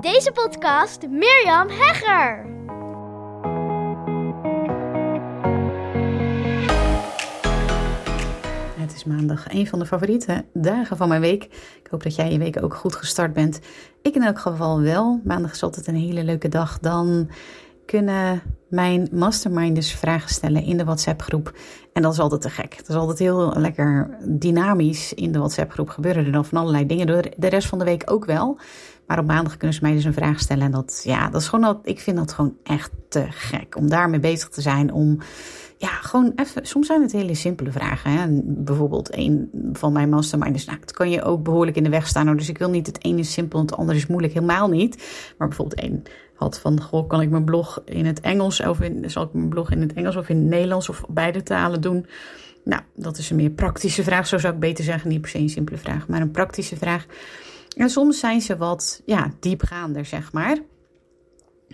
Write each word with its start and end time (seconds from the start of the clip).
Deze 0.00 0.32
podcast 0.32 1.08
Mirjam 1.08 1.68
Hegger. 1.68 2.46
Het 8.80 8.94
is 8.94 9.04
maandag, 9.04 9.52
een 9.52 9.66
van 9.66 9.78
de 9.78 9.86
favoriete 9.86 10.44
dagen 10.52 10.96
van 10.96 11.08
mijn 11.08 11.20
week. 11.20 11.44
Ik 11.82 11.86
hoop 11.90 12.02
dat 12.02 12.14
jij 12.14 12.32
je 12.32 12.38
week 12.38 12.62
ook 12.62 12.74
goed 12.74 12.94
gestart 12.94 13.32
bent. 13.32 13.60
Ik 14.02 14.14
in 14.14 14.22
elk 14.22 14.38
geval 14.38 14.80
wel. 14.80 15.20
Maandag 15.24 15.52
is 15.52 15.62
altijd 15.62 15.86
een 15.86 15.94
hele 15.94 16.24
leuke 16.24 16.48
dag. 16.48 16.78
Dan 16.78 17.30
kunnen 17.86 18.42
mijn 18.68 19.08
masterminders 19.12 19.92
vragen 19.92 20.30
stellen 20.30 20.62
in 20.62 20.76
de 20.76 20.84
WhatsApp-groep. 20.84 21.52
En 21.92 22.02
dat 22.02 22.12
is 22.12 22.18
altijd 22.18 22.40
te 22.40 22.50
gek. 22.50 22.76
Het 22.76 22.88
is 22.88 22.94
altijd 22.94 23.18
heel 23.18 23.52
lekker 23.56 24.18
dynamisch 24.24 25.12
in 25.14 25.32
de 25.32 25.38
WhatsApp-groep. 25.38 25.88
Gebeuren 25.88 26.26
er 26.26 26.32
dan 26.32 26.44
van 26.44 26.58
allerlei 26.58 26.86
dingen. 26.86 27.06
De 27.36 27.48
rest 27.48 27.68
van 27.68 27.78
de 27.78 27.84
week 27.84 28.10
ook 28.10 28.24
wel. 28.24 28.58
Maar 29.08 29.18
op 29.18 29.26
maandag 29.26 29.56
kunnen 29.56 29.76
ze 29.76 29.82
mij 29.82 29.92
dus 29.92 30.04
een 30.04 30.12
vraag 30.12 30.40
stellen. 30.40 30.64
En 30.64 30.70
dat, 30.70 31.00
ja, 31.04 31.28
dat 31.28 31.40
is 31.40 31.48
gewoon, 31.48 31.78
ik 31.82 32.00
vind 32.00 32.16
dat 32.16 32.32
gewoon 32.32 32.56
echt 32.62 32.90
te 33.08 33.26
gek. 33.30 33.76
Om 33.76 33.88
daarmee 33.88 34.20
bezig 34.20 34.48
te 34.48 34.60
zijn. 34.60 34.92
Om, 34.92 35.18
ja, 35.76 35.88
gewoon 35.88 36.32
even. 36.36 36.66
Soms 36.66 36.86
zijn 36.86 37.02
het 37.02 37.12
hele 37.12 37.34
simpele 37.34 37.72
vragen. 37.72 38.10
Hè? 38.10 38.26
Bijvoorbeeld 38.42 39.16
een 39.16 39.50
van 39.72 39.92
mijn 39.92 40.08
masterminders. 40.08 40.64
Nou, 40.64 40.78
het 40.80 40.92
kan 40.92 41.10
je 41.10 41.22
ook 41.22 41.42
behoorlijk 41.42 41.76
in 41.76 41.84
de 41.84 41.90
weg 41.90 42.06
staan. 42.06 42.36
Dus 42.36 42.48
ik 42.48 42.58
wil 42.58 42.70
niet 42.70 42.86
het 42.86 43.04
ene 43.04 43.18
is 43.18 43.32
simpel 43.32 43.58
en 43.58 43.64
het 43.66 43.76
andere 43.76 43.98
is 43.98 44.06
moeilijk. 44.06 44.32
Helemaal 44.32 44.68
niet. 44.68 44.96
Maar 45.38 45.48
bijvoorbeeld 45.48 45.80
één 45.80 46.02
had 46.34 46.58
van, 46.58 46.82
goh, 46.82 47.08
kan 47.08 47.20
ik 47.20 47.30
mijn 47.30 47.44
blog 47.44 47.82
in 47.84 48.06
het 48.06 48.20
Engels 48.20 48.60
of 48.60 48.80
in, 48.80 49.10
zal 49.10 49.22
ik 49.22 49.32
mijn 49.32 49.48
blog 49.48 49.70
in 49.70 49.80
het 49.80 49.92
Engels 49.92 50.16
of 50.16 50.28
in 50.28 50.36
het 50.36 50.46
Nederlands 50.46 50.88
of 50.88 51.04
beide 51.08 51.42
talen 51.42 51.80
doen? 51.80 52.06
Nou, 52.64 52.82
dat 52.94 53.18
is 53.18 53.30
een 53.30 53.36
meer 53.36 53.50
praktische 53.50 54.02
vraag, 54.02 54.26
zo 54.26 54.38
zou 54.38 54.54
ik 54.54 54.60
beter 54.60 54.84
zeggen. 54.84 55.08
Niet 55.08 55.20
per 55.20 55.30
se 55.30 55.38
een 55.38 55.48
simpele 55.48 55.78
vraag, 55.78 56.08
maar 56.08 56.20
een 56.20 56.30
praktische 56.30 56.76
vraag. 56.76 57.06
En 57.78 57.90
soms 57.90 58.18
zijn 58.18 58.40
ze 58.40 58.56
wat 58.56 59.02
ja, 59.04 59.30
diepgaander, 59.40 60.04
zeg 60.04 60.32
maar. 60.32 60.58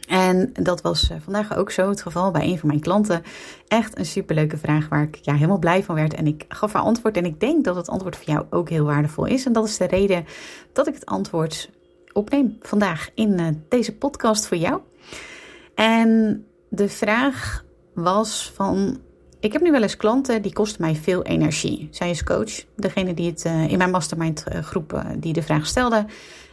En 0.09 0.53
dat 0.53 0.81
was 0.81 1.11
eh, 1.11 1.17
vandaag 1.21 1.57
ook 1.57 1.71
zo 1.71 1.89
het 1.89 2.03
geval 2.03 2.31
bij 2.31 2.47
een 2.47 2.59
van 2.59 2.69
mijn 2.69 2.81
klanten. 2.81 3.23
Echt 3.69 3.99
een 3.99 4.07
superleuke 4.07 4.57
vraag 4.57 4.89
waar 4.89 5.03
ik 5.03 5.19
ja, 5.23 5.35
helemaal 5.35 5.59
blij 5.59 5.83
van 5.83 5.95
werd. 5.95 6.15
En 6.15 6.27
ik 6.27 6.45
gaf 6.49 6.73
haar 6.73 6.83
antwoord. 6.83 7.17
En 7.17 7.25
ik 7.25 7.41
denk 7.41 7.65
dat 7.65 7.77
het 7.77 7.89
antwoord 7.89 8.17
voor 8.17 8.27
jou 8.27 8.47
ook 8.51 8.69
heel 8.69 8.85
waardevol 8.85 9.25
is. 9.25 9.47
En 9.47 9.53
dat 9.53 9.67
is 9.67 9.77
de 9.77 9.87
reden 9.87 10.25
dat 10.73 10.87
ik 10.87 10.95
het 10.95 11.07
antwoord 11.07 11.71
opneem 12.13 12.57
vandaag 12.61 13.11
in 13.15 13.41
uh, 13.41 13.47
deze 13.69 13.97
podcast 13.97 14.47
voor 14.47 14.57
jou. 14.57 14.81
En 15.75 16.45
de 16.69 16.89
vraag 16.89 17.65
was 17.95 18.53
van, 18.55 18.99
ik 19.45 19.53
heb 19.53 19.63
nu 19.63 19.71
wel 19.71 19.83
eens 19.83 19.97
klanten 19.97 20.43
die 20.43 20.53
kosten 20.53 20.83
mij 20.83 20.95
veel 20.95 21.23
energie. 21.23 21.89
Zij 21.91 22.11
is 22.11 22.25
coach, 22.25 22.65
degene 22.77 23.15
die 23.15 23.31
het 23.31 23.45
uh, 23.45 23.71
in 23.71 23.79
mijn 23.79 23.91
mastermind 23.91 24.45
uh, 24.53 24.59
groep 24.59 25.05
die 25.19 25.33
de 25.33 25.43
vraag 25.43 25.67
stelde. 25.67 26.07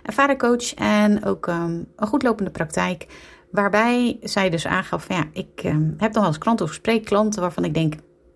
Ervaren 0.03 0.37
coach 0.37 0.73
en 0.73 1.25
ook 1.25 1.47
um, 1.47 1.85
een 1.95 2.07
goedlopende 2.07 2.51
praktijk. 2.51 3.07
Waarbij 3.51 4.17
zij 4.21 4.49
dus 4.49 4.67
aangaf 4.67 5.07
ja, 5.07 5.25
ik 5.33 5.61
um, 5.65 5.93
heb 5.97 6.13
wel 6.13 6.25
eens 6.25 6.37
klanten 6.37 6.65
of 6.65 6.73
spreek 6.73 7.05
klanten 7.05 7.41
waarvan 7.41 7.65
ik 7.65 7.73
denk, 7.73 7.93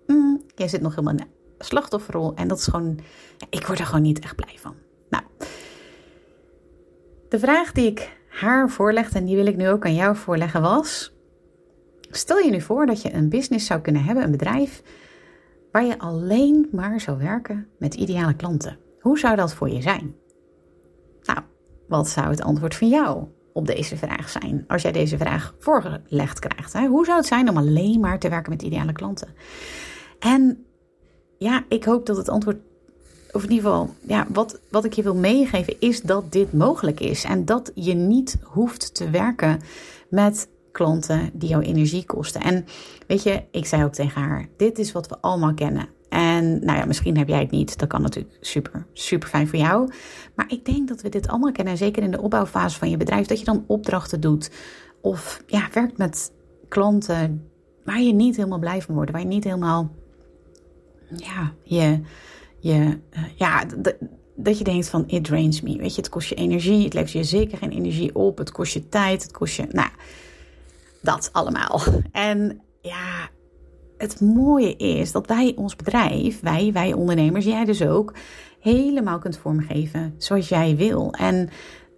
mm, 0.07 0.41
jij 0.55 0.67
zit 0.67 0.81
nog 0.81 0.95
helemaal 0.95 1.13
in 1.13 1.25
de 1.57 1.65
slachtofferrol. 1.65 2.35
En 2.35 2.47
dat 2.47 2.57
is 2.57 2.67
gewoon, 2.67 2.99
ik 3.49 3.67
word 3.67 3.79
er 3.79 3.85
gewoon 3.85 4.01
niet 4.01 4.19
echt 4.19 4.35
blij 4.35 4.55
van. 4.59 4.75
Nou, 5.09 5.23
de 7.29 7.39
vraag 7.39 7.71
die 7.71 7.85
ik 7.85 8.17
haar 8.29 8.69
voorlegde, 8.69 9.19
en 9.19 9.25
die 9.25 9.35
wil 9.35 9.45
ik 9.45 9.55
nu 9.55 9.69
ook 9.69 9.85
aan 9.85 9.95
jou 9.95 10.15
voorleggen, 10.15 10.61
was: 10.61 11.14
Stel 12.17 12.38
je 12.38 12.52
nu 12.52 12.61
voor 12.61 12.85
dat 12.85 13.02
je 13.02 13.13
een 13.13 13.30
business 13.30 13.66
zou 13.66 13.81
kunnen 13.81 14.03
hebben, 14.03 14.23
een 14.23 14.31
bedrijf, 14.31 14.81
waar 15.71 15.85
je 15.85 15.99
alleen 15.99 16.67
maar 16.72 17.02
zou 17.02 17.17
werken 17.17 17.67
met 17.77 17.94
ideale 17.94 18.35
klanten. 18.35 18.77
Hoe 18.99 19.19
zou 19.19 19.35
dat 19.35 19.53
voor 19.53 19.69
je 19.69 19.81
zijn? 19.81 20.16
Nou, 21.23 21.39
wat 21.88 22.09
zou 22.09 22.30
het 22.30 22.41
antwoord 22.41 22.75
van 22.75 22.88
jou 22.88 23.23
op 23.53 23.67
deze 23.67 23.97
vraag 23.97 24.30
zijn 24.30 24.63
als 24.67 24.81
jij 24.81 24.91
deze 24.91 25.17
vraag 25.17 25.55
voorgelegd 25.59 26.39
krijgt? 26.39 26.73
Hè? 26.73 26.85
Hoe 26.88 27.05
zou 27.05 27.17
het 27.17 27.27
zijn 27.27 27.49
om 27.49 27.57
alleen 27.57 27.99
maar 27.99 28.19
te 28.19 28.29
werken 28.29 28.52
met 28.52 28.61
ideale 28.61 28.94
klanten? 28.94 29.28
En 30.19 30.66
ja, 31.38 31.66
ik 31.69 31.84
hoop 31.84 32.06
dat 32.06 32.18
het 32.18 32.29
antwoord 32.29 32.57
of 33.31 33.44
in 33.44 33.51
ieder 33.51 33.66
geval, 33.66 33.89
ja, 34.01 34.28
wat, 34.29 34.59
wat 34.69 34.85
ik 34.85 34.94
je 34.94 35.03
wil 35.03 35.16
meegeven 35.16 35.79
is 35.79 36.01
dat 36.01 36.31
dit 36.31 36.53
mogelijk 36.53 37.00
is. 37.00 37.23
En 37.23 37.45
dat 37.45 37.72
je 37.73 37.94
niet 37.94 38.38
hoeft 38.44 38.94
te 38.95 39.09
werken 39.09 39.62
met 40.09 40.47
klanten 40.75 41.30
die 41.34 41.50
jouw 41.50 41.62
energie 41.62 42.06
kosten. 42.06 42.41
En 42.41 42.66
weet 43.08 43.24
je, 43.24 43.44
ik 43.52 43.66
zei 43.66 43.84
ook 43.84 43.94
tegen 43.94 44.22
haar: 44.22 44.47
dit 44.58 44.80
is 44.80 44.91
wat 44.91 45.08
we 45.08 45.18
allemaal 45.22 45.53
kennen. 45.53 45.88
En 46.09 46.66
nou 46.66 46.78
ja, 46.78 46.86
misschien 46.86 47.18
heb 47.18 47.28
jij 47.28 47.40
het 47.40 47.52
niet. 47.52 47.78
Dat 47.78 47.88
kan 47.88 48.02
natuurlijk 48.02 48.38
super, 48.41 48.86
super 48.94 49.30
fijn 49.30 49.47
voor 49.47 49.59
jou. 49.59 49.91
Maar 50.36 50.46
ik 50.52 50.66
denk 50.66 50.88
dat 50.88 51.02
we 51.02 51.09
dit 51.09 51.28
allemaal 51.28 51.52
kennen. 51.52 51.78
Zeker 51.78 52.03
in 52.03 52.12
de 52.12 52.22
opbouwfase 52.22 52.78
van 52.78 52.90
je 52.90 52.97
bedrijf. 52.97 53.28
Dat 53.28 53.40
je 53.40 53.46
dan 53.46 53.63
opdrachten 53.68 54.22
doet. 54.22 54.52
Of 55.02 55.44
ja, 55.47 55.69
werkt 55.74 55.97
met 55.97 56.31
klanten 56.68 57.50
waar 57.84 58.02
je 58.02 58.13
niet 58.13 58.36
helemaal 58.36 58.59
blij 58.59 58.81
van 58.81 58.96
wordt. 58.96 59.12
Waar 59.12 59.22
je 59.22 59.28
niet 59.28 59.44
helemaal 59.44 59.92
ja, 61.09 61.53
je 61.63 62.02
je, 62.59 63.00
uh, 63.13 63.24
ja, 63.36 63.63
dat 64.36 64.57
je 64.57 64.63
denkt 64.63 64.90
van 64.90 65.03
it 65.07 65.24
drains 65.24 65.62
me. 65.62 65.78
Weet 65.78 65.96
je, 65.96 66.02
het 66.02 66.09
kost 66.09 66.30
je 66.30 66.36
energie, 66.36 66.84
het 66.84 66.94
levert 66.94 67.12
je 67.12 67.24
zeker 67.24 67.57
geen 67.57 67.72
energie 67.72 68.16
op, 68.16 68.38
het 68.38 68.52
kost 68.52 68.74
je 68.74 68.90
tijd, 68.90 69.24
het 69.24 69.31
kost 69.31 69.56
je, 69.56 69.68
nou, 69.72 69.90
dat 71.05 71.29
allemaal. 71.31 71.81
En 72.11 72.61
ja, 72.81 73.29
het 73.97 74.21
mooie 74.21 74.75
is 74.75 75.11
dat 75.11 75.27
wij 75.27 75.53
ons 75.55 75.75
bedrijf, 75.75 76.39
wij, 76.39 76.71
wij 76.73 76.93
ondernemers, 76.93 77.45
jij 77.45 77.66
dus 77.66 77.81
ook, 77.81 78.13
helemaal 78.59 79.19
kunt 79.19 79.38
vormgeven 79.38 80.15
zoals 80.17 80.49
jij 80.49 80.75
wil. 80.75 81.13
En 81.13 81.49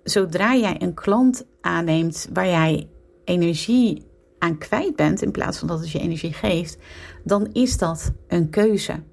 zodra 0.03 0.56
jij 0.56 0.81
een 0.81 0.94
klant 0.94 1.46
aanneemt 1.62 2.29
waar 2.34 2.47
jij 2.47 2.90
energie 3.23 4.06
aan 4.40 4.57
kwijt 4.57 4.96
bent, 4.96 5.22
in 5.22 5.31
plaats 5.31 5.57
van 5.57 5.67
dat 5.67 5.79
het 5.79 5.91
je 5.91 6.00
energie 6.00 6.34
geeft, 6.34 6.78
dan 7.23 7.50
is 7.53 7.78
dat 7.78 8.12
een 8.28 8.50
keuze. 8.50 9.03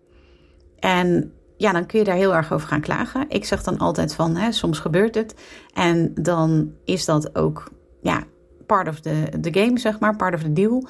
En 0.79 1.33
ja, 1.57 1.73
dan 1.73 1.87
kun 1.87 1.99
je 1.99 2.05
daar 2.05 2.17
heel 2.17 2.35
erg 2.35 2.53
over 2.53 2.69
gaan 2.69 2.81
klagen. 2.81 3.25
Ik 3.29 3.45
zeg 3.45 3.63
dan 3.63 3.79
altijd 3.79 4.15
van, 4.15 4.37
hè, 4.37 4.53
soms 4.53 4.79
gebeurt 4.79 5.15
het. 5.15 5.35
En 5.73 6.15
dan 6.15 6.73
is 6.85 7.05
dat 7.05 7.37
ook, 7.37 7.71
ja, 8.01 8.25
part 8.67 8.89
of 8.89 9.01
the, 9.01 9.29
the 9.41 9.61
game, 9.61 9.79
zeg 9.79 9.99
maar, 9.99 10.17
part 10.17 10.35
of 10.35 10.43
the 10.43 10.53
deal. 10.53 10.89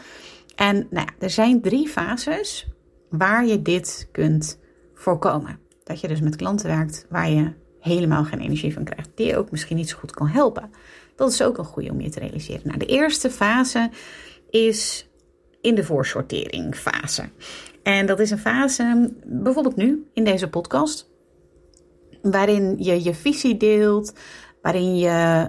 En 0.57 0.77
nou 0.91 1.07
ja, 1.07 1.13
er 1.19 1.31
zijn 1.31 1.61
drie 1.61 1.89
fases 1.89 2.67
waar 3.11 3.47
je 3.47 3.63
dit 3.63 4.09
kunt 4.13 4.59
voorkomen. 4.95 5.59
Dat 5.85 6.01
je 6.01 6.09
dus 6.09 6.21
met 6.21 6.37
klanten 6.37 6.67
werkt 6.67 7.07
waar 7.09 7.31
je 7.31 7.53
helemaal 7.81 8.25
geen 8.25 8.41
energie 8.41 8.73
van 8.73 8.85
krijgt. 8.85 9.11
Die 9.15 9.27
je 9.27 9.37
ook 9.37 9.51
misschien 9.51 9.77
niet 9.77 9.89
zo 9.89 9.99
goed 9.99 10.11
kan 10.11 10.27
helpen. 10.27 10.71
Dat 11.17 11.33
is 11.33 11.43
ook 11.43 11.59
een 11.59 11.65
goede 11.65 11.91
om 11.91 12.01
je 12.01 12.09
te 12.09 12.21
realiseren. 12.21 12.63
Nou, 12.65 12.79
de 12.79 12.87
eerste 12.87 13.31
fase 13.31 13.91
is 14.51 15.09
in 15.61 15.75
de 15.75 15.85
voorsortering 15.85 16.77
fase. 16.77 17.29
En 17.83 18.07
dat 18.07 18.21
is 18.21 18.31
een 18.31 18.39
fase, 18.39 19.13
bijvoorbeeld 19.25 19.77
nu 19.77 20.07
in 20.13 20.25
deze 20.25 20.49
podcast, 20.49 21.11
waarin 22.23 22.77
je 22.79 23.03
je 23.03 23.15
visie 23.15 23.57
deelt, 23.57 24.13
waarin 24.63 24.97
je 24.97 25.49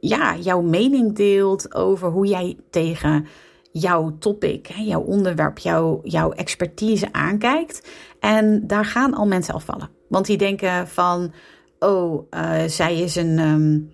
ja, 0.00 0.36
jouw 0.36 0.60
mening 0.60 1.14
deelt 1.16 1.74
over 1.74 2.08
hoe 2.08 2.26
jij 2.26 2.56
tegen 2.70 3.26
jouw 3.72 4.16
topic, 4.18 4.66
jouw 4.66 5.00
onderwerp, 5.00 5.58
jouw, 5.58 6.00
jouw 6.02 6.32
expertise 6.32 7.12
aankijkt. 7.12 7.88
En 8.20 8.66
daar 8.66 8.84
gaan 8.84 9.14
al 9.14 9.26
mensen 9.26 9.54
afvallen. 9.54 9.90
Want 10.08 10.26
die 10.26 10.36
denken 10.36 10.88
van, 10.88 11.32
oh, 11.78 12.26
uh, 12.30 12.62
zij 12.66 13.00
is 13.00 13.16
een, 13.16 13.38
um, 13.38 13.92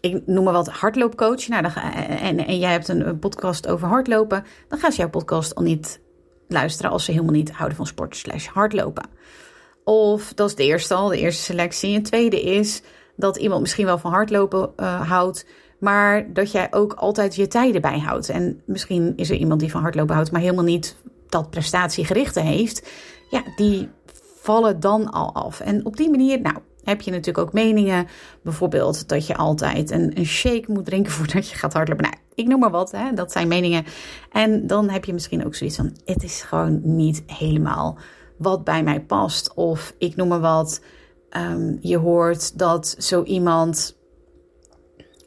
ik 0.00 0.26
noem 0.26 0.44
maar 0.44 0.52
wat, 0.52 0.68
hardloopcoach. 0.68 1.48
Nou, 1.48 1.62
dan, 1.62 1.72
en, 1.72 2.46
en 2.46 2.58
jij 2.58 2.70
hebt 2.70 2.88
een, 2.88 3.18
podcast 3.18 3.68
over 3.68 3.88
hardlopen. 3.88 4.44
Dan 4.68 4.78
gaat 4.78 4.96
jouw 4.96 5.10
podcast 5.10 5.54
al 5.54 5.62
niet 5.62 6.00
luisteren 6.48 6.90
als 6.90 7.04
ze 7.04 7.10
helemaal 7.10 7.34
niet 7.34 7.52
houden 7.52 7.76
van 7.76 7.86
sport 7.86 8.16
slash 8.16 8.46
hardlopen. 8.46 9.08
Of 9.84 10.32
dat 10.34 10.48
is 10.48 10.54
de 10.54 10.64
eerste 10.64 10.94
al, 10.94 11.08
de 11.08 11.18
eerste 11.18 11.42
selectie. 11.42 11.96
Een 11.96 12.02
tweede 12.02 12.42
is 12.42 12.82
dat 13.22 13.36
iemand 13.36 13.60
misschien 13.60 13.86
wel 13.86 13.98
van 13.98 14.12
hardlopen 14.12 14.72
uh, 14.76 15.08
houdt, 15.08 15.46
maar 15.78 16.32
dat 16.32 16.52
jij 16.52 16.68
ook 16.70 16.92
altijd 16.92 17.34
je 17.34 17.48
tijden 17.48 17.80
bijhoudt. 17.80 18.28
En 18.28 18.62
misschien 18.64 19.12
is 19.16 19.30
er 19.30 19.36
iemand 19.36 19.60
die 19.60 19.70
van 19.70 19.82
hardlopen 19.82 20.14
houdt, 20.14 20.32
maar 20.32 20.40
helemaal 20.40 20.64
niet 20.64 20.96
dat 21.28 21.50
prestatiegerichte 21.50 22.40
heeft. 22.40 22.88
Ja, 23.30 23.42
die 23.56 23.88
vallen 24.40 24.80
dan 24.80 25.10
al 25.10 25.34
af. 25.34 25.60
En 25.60 25.84
op 25.84 25.96
die 25.96 26.10
manier, 26.10 26.40
nou, 26.40 26.56
heb 26.84 27.00
je 27.00 27.10
natuurlijk 27.10 27.46
ook 27.46 27.52
meningen. 27.52 28.06
Bijvoorbeeld 28.42 29.08
dat 29.08 29.26
je 29.26 29.36
altijd 29.36 29.90
een, 29.90 30.18
een 30.18 30.26
shake 30.26 30.72
moet 30.72 30.84
drinken 30.84 31.12
voordat 31.18 31.48
je 31.48 31.56
gaat 31.56 31.72
hardlopen. 31.72 32.04
Nou, 32.04 32.16
ik 32.34 32.46
noem 32.46 32.60
maar 32.60 32.70
wat, 32.70 32.90
hè, 32.90 33.12
dat 33.12 33.32
zijn 33.32 33.48
meningen. 33.48 33.84
En 34.32 34.66
dan 34.66 34.88
heb 34.90 35.04
je 35.04 35.12
misschien 35.12 35.46
ook 35.46 35.54
zoiets 35.54 35.76
van: 35.76 35.96
het 36.04 36.22
is 36.22 36.42
gewoon 36.42 36.80
niet 36.82 37.22
helemaal 37.26 37.98
wat 38.36 38.64
bij 38.64 38.82
mij 38.82 39.00
past. 39.00 39.54
Of 39.54 39.94
ik 39.98 40.16
noem 40.16 40.28
maar 40.28 40.40
wat. 40.40 40.80
Um, 41.36 41.78
je 41.80 41.96
hoort 41.96 42.58
dat 42.58 42.94
zo 42.98 43.22
iemand 43.22 43.96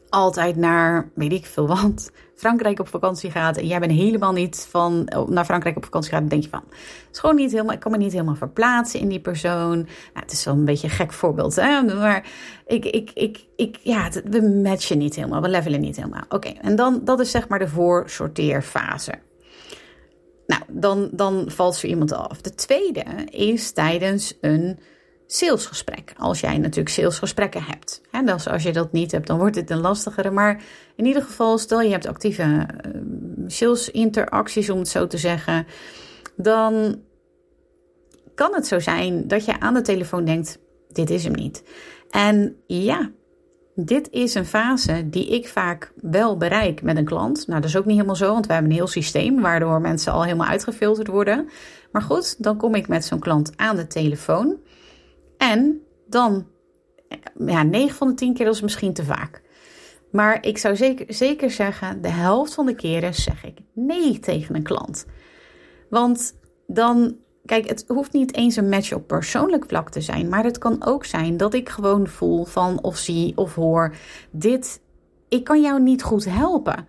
altijd 0.09 0.55
naar, 0.55 1.11
weet 1.15 1.31
ik 1.31 1.45
veel 1.45 1.67
wat, 1.67 2.11
Frankrijk 2.35 2.79
op 2.79 2.87
vakantie 2.87 3.31
gaat 3.31 3.57
en 3.57 3.67
jij 3.67 3.79
bent 3.79 3.91
helemaal 3.91 4.31
niet 4.31 4.67
van 4.69 5.09
naar 5.27 5.45
Frankrijk 5.45 5.75
op 5.75 5.83
vakantie 5.83 6.11
gaat, 6.11 6.19
dan 6.19 6.29
denk 6.29 6.43
je 6.43 6.49
van, 6.49 6.63
het 6.67 7.09
is 7.11 7.19
gewoon 7.19 7.35
niet 7.35 7.51
helemaal, 7.51 7.73
ik 7.73 7.79
kan 7.79 7.91
me 7.91 7.97
niet 7.97 8.11
helemaal 8.11 8.35
verplaatsen 8.35 8.99
in 8.99 9.07
die 9.07 9.19
persoon. 9.19 9.77
Nou, 9.77 9.87
het 10.13 10.31
is 10.31 10.45
wel 10.45 10.53
een 10.53 10.65
beetje 10.65 10.87
een 10.87 10.93
gek 10.93 11.13
voorbeeld, 11.13 11.55
hè? 11.55 11.81
maar 11.81 12.29
ik, 12.65 12.85
ik, 12.85 13.11
ik, 13.13 13.45
ik, 13.55 13.77
ja, 13.81 14.09
we 14.23 14.41
matchen 14.63 14.97
niet 14.97 15.15
helemaal, 15.15 15.41
we 15.41 15.49
levelen 15.49 15.81
niet 15.81 15.95
helemaal. 15.95 16.23
Oké, 16.29 16.49
en 16.49 16.75
dan, 16.75 17.01
dat 17.03 17.19
is 17.19 17.31
zeg 17.31 17.47
maar 17.47 17.59
de 17.59 17.67
voorsorteerfase. 17.67 19.13
Nou, 20.47 20.61
dan, 20.67 21.09
dan 21.11 21.43
valt 21.47 21.75
zo 21.75 21.87
iemand 21.87 22.11
af. 22.11 22.41
De 22.41 22.55
tweede 22.55 23.03
is 23.29 23.71
tijdens 23.71 24.37
een 24.41 24.79
salesgesprek. 25.27 26.13
Als 26.17 26.39
jij 26.39 26.57
natuurlijk 26.57 26.89
salesgesprekken 26.89 27.63
hebt. 27.63 28.01
Hè, 28.11 28.23
dus 28.23 28.47
als 28.47 28.63
je 28.63 28.73
dat 28.73 28.91
niet 28.91 29.11
hebt, 29.11 29.27
dan 29.27 29.37
wordt 29.37 29.55
het 29.55 29.69
een 29.69 29.81
lastigere. 29.81 30.31
Maar 30.31 30.63
in 30.95 31.05
ieder 31.05 31.21
geval, 31.21 31.57
stel 31.57 31.81
je 31.81 31.91
hebt 31.91 32.07
actieve 32.07 32.43
uh, 32.43 33.01
salesinteracties, 33.47 34.69
om 34.69 34.79
het 34.79 34.87
zo 34.87 35.07
te 35.07 35.17
zeggen. 35.17 35.67
Dan 36.35 37.01
kan 38.35 38.53
het 38.53 38.67
zo 38.67 38.79
zijn 38.79 39.27
dat 39.27 39.45
je 39.45 39.59
aan 39.59 39.73
de 39.73 39.81
telefoon 39.81 40.25
denkt: 40.25 40.59
dit 40.91 41.09
is 41.09 41.23
hem 41.23 41.33
niet. 41.33 41.63
En 42.09 42.55
ja, 42.67 43.11
dit 43.75 44.09
is 44.11 44.33
een 44.33 44.45
fase 44.45 45.09
die 45.09 45.27
ik 45.27 45.47
vaak 45.47 45.91
wel 46.01 46.37
bereik 46.37 46.81
met 46.81 46.97
een 46.97 47.05
klant. 47.05 47.47
Nou, 47.47 47.61
dat 47.61 47.69
is 47.69 47.77
ook 47.77 47.85
niet 47.85 47.95
helemaal 47.95 48.15
zo, 48.15 48.31
want 48.33 48.47
we 48.47 48.53
hebben 48.53 48.71
een 48.71 48.77
heel 48.77 48.87
systeem 48.87 49.41
waardoor 49.41 49.81
mensen 49.81 50.11
al 50.11 50.23
helemaal 50.23 50.47
uitgefilterd 50.47 51.07
worden. 51.07 51.49
Maar 51.91 52.01
goed, 52.01 52.43
dan 52.43 52.57
kom 52.57 52.75
ik 52.75 52.87
met 52.87 53.05
zo'n 53.05 53.19
klant 53.19 53.51
aan 53.55 53.75
de 53.75 53.87
telefoon. 53.87 54.57
En 55.37 55.81
dan, 56.07 56.47
ja, 57.45 57.63
9 57.63 57.95
van 57.95 58.07
de 58.07 58.13
10 58.13 58.33
keer 58.33 58.47
is 58.47 58.61
misschien 58.61 58.93
te 58.93 59.03
vaak. 59.03 59.41
Maar 60.11 60.45
ik 60.45 60.57
zou 60.57 60.75
zeker, 60.75 61.13
zeker 61.13 61.51
zeggen, 61.51 62.01
de 62.01 62.09
helft 62.09 62.53
van 62.53 62.65
de 62.65 62.75
keren 62.75 63.13
zeg 63.13 63.43
ik 63.43 63.59
nee 63.73 64.19
tegen 64.19 64.55
een 64.55 64.63
klant. 64.63 65.05
Want 65.89 66.39
dan, 66.67 67.15
kijk, 67.45 67.69
het 67.69 67.85
hoeft 67.87 68.13
niet 68.13 68.35
eens 68.35 68.55
een 68.55 68.69
match 68.69 68.93
op 68.93 69.07
persoonlijk 69.07 69.65
vlak 69.65 69.89
te 69.89 70.01
zijn. 70.01 70.29
Maar 70.29 70.43
het 70.43 70.57
kan 70.57 70.85
ook 70.85 71.05
zijn 71.05 71.37
dat 71.37 71.53
ik 71.53 71.69
gewoon 71.69 72.07
voel 72.07 72.45
van 72.45 72.83
of 72.83 72.97
zie 72.97 73.37
of 73.37 73.55
hoor, 73.55 73.95
dit, 74.31 74.81
ik 75.29 75.43
kan 75.43 75.61
jou 75.61 75.81
niet 75.81 76.03
goed 76.03 76.25
helpen. 76.25 76.87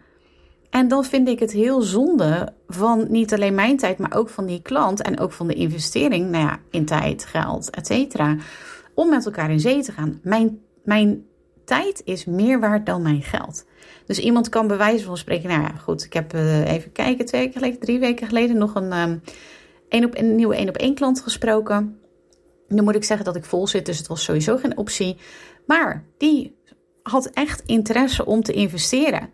En 0.77 0.89
dan 0.89 1.05
vind 1.05 1.29
ik 1.29 1.39
het 1.39 1.53
heel 1.53 1.83
zonde 1.83 2.53
van 2.67 3.07
niet 3.09 3.35
alleen 3.35 3.55
mijn 3.55 3.77
tijd, 3.77 3.99
maar 3.99 4.17
ook 4.17 4.29
van 4.29 4.47
die 4.47 4.63
klant 4.63 5.03
en 5.03 5.19
ook 5.19 5.33
van 5.33 5.47
de 5.47 5.55
investering, 5.55 6.31
nou 6.31 6.45
ja, 6.45 6.59
in 6.71 6.85
tijd, 6.85 7.25
geld, 7.25 7.71
et 7.71 7.87
cetera, 7.87 8.37
om 8.95 9.09
met 9.09 9.27
elkaar 9.27 9.51
in 9.51 9.61
zee 9.61 9.83
te 9.83 9.93
gaan. 9.93 10.21
Mijn, 10.23 10.61
mijn 10.85 11.25
tijd 11.65 12.03
is 12.05 12.25
meer 12.25 12.61
waard 12.61 12.87
dan 12.87 13.03
mijn 13.03 13.23
geld. 13.23 13.65
Dus 14.07 14.19
iemand 14.19 14.49
kan 14.49 14.67
bij 14.67 14.77
wijze 14.77 15.05
van 15.05 15.17
spreken, 15.17 15.49
nou 15.49 15.63
ja, 15.63 15.73
goed, 15.83 16.05
ik 16.05 16.13
heb 16.13 16.35
uh, 16.35 16.73
even 16.73 16.93
kijken, 16.93 17.27
twee 17.27 17.41
weken 17.41 17.61
geleden, 17.61 17.81
drie 17.81 17.99
weken 17.99 18.27
geleden 18.27 18.59
nog 18.59 18.75
een, 18.75 18.99
um, 18.99 19.23
een, 19.89 20.05
op, 20.05 20.19
een 20.19 20.35
nieuwe 20.35 20.57
één 20.57 20.69
op 20.69 20.77
één 20.77 20.95
klant 20.95 21.21
gesproken. 21.21 21.99
Nu 22.69 22.83
moet 22.83 22.95
ik 22.95 23.05
zeggen 23.05 23.27
dat 23.27 23.37
ik 23.37 23.45
vol 23.45 23.67
zit, 23.67 23.87
dus 23.87 23.99
het 23.99 24.07
was 24.07 24.25
sowieso 24.25 24.57
geen 24.57 24.77
optie. 24.77 25.17
Maar 25.67 26.05
die 26.19 26.57
had 27.03 27.27
echt 27.27 27.63
interesse 27.67 28.27
om 28.27 28.43
te 28.43 28.53
investeren. 28.53 29.31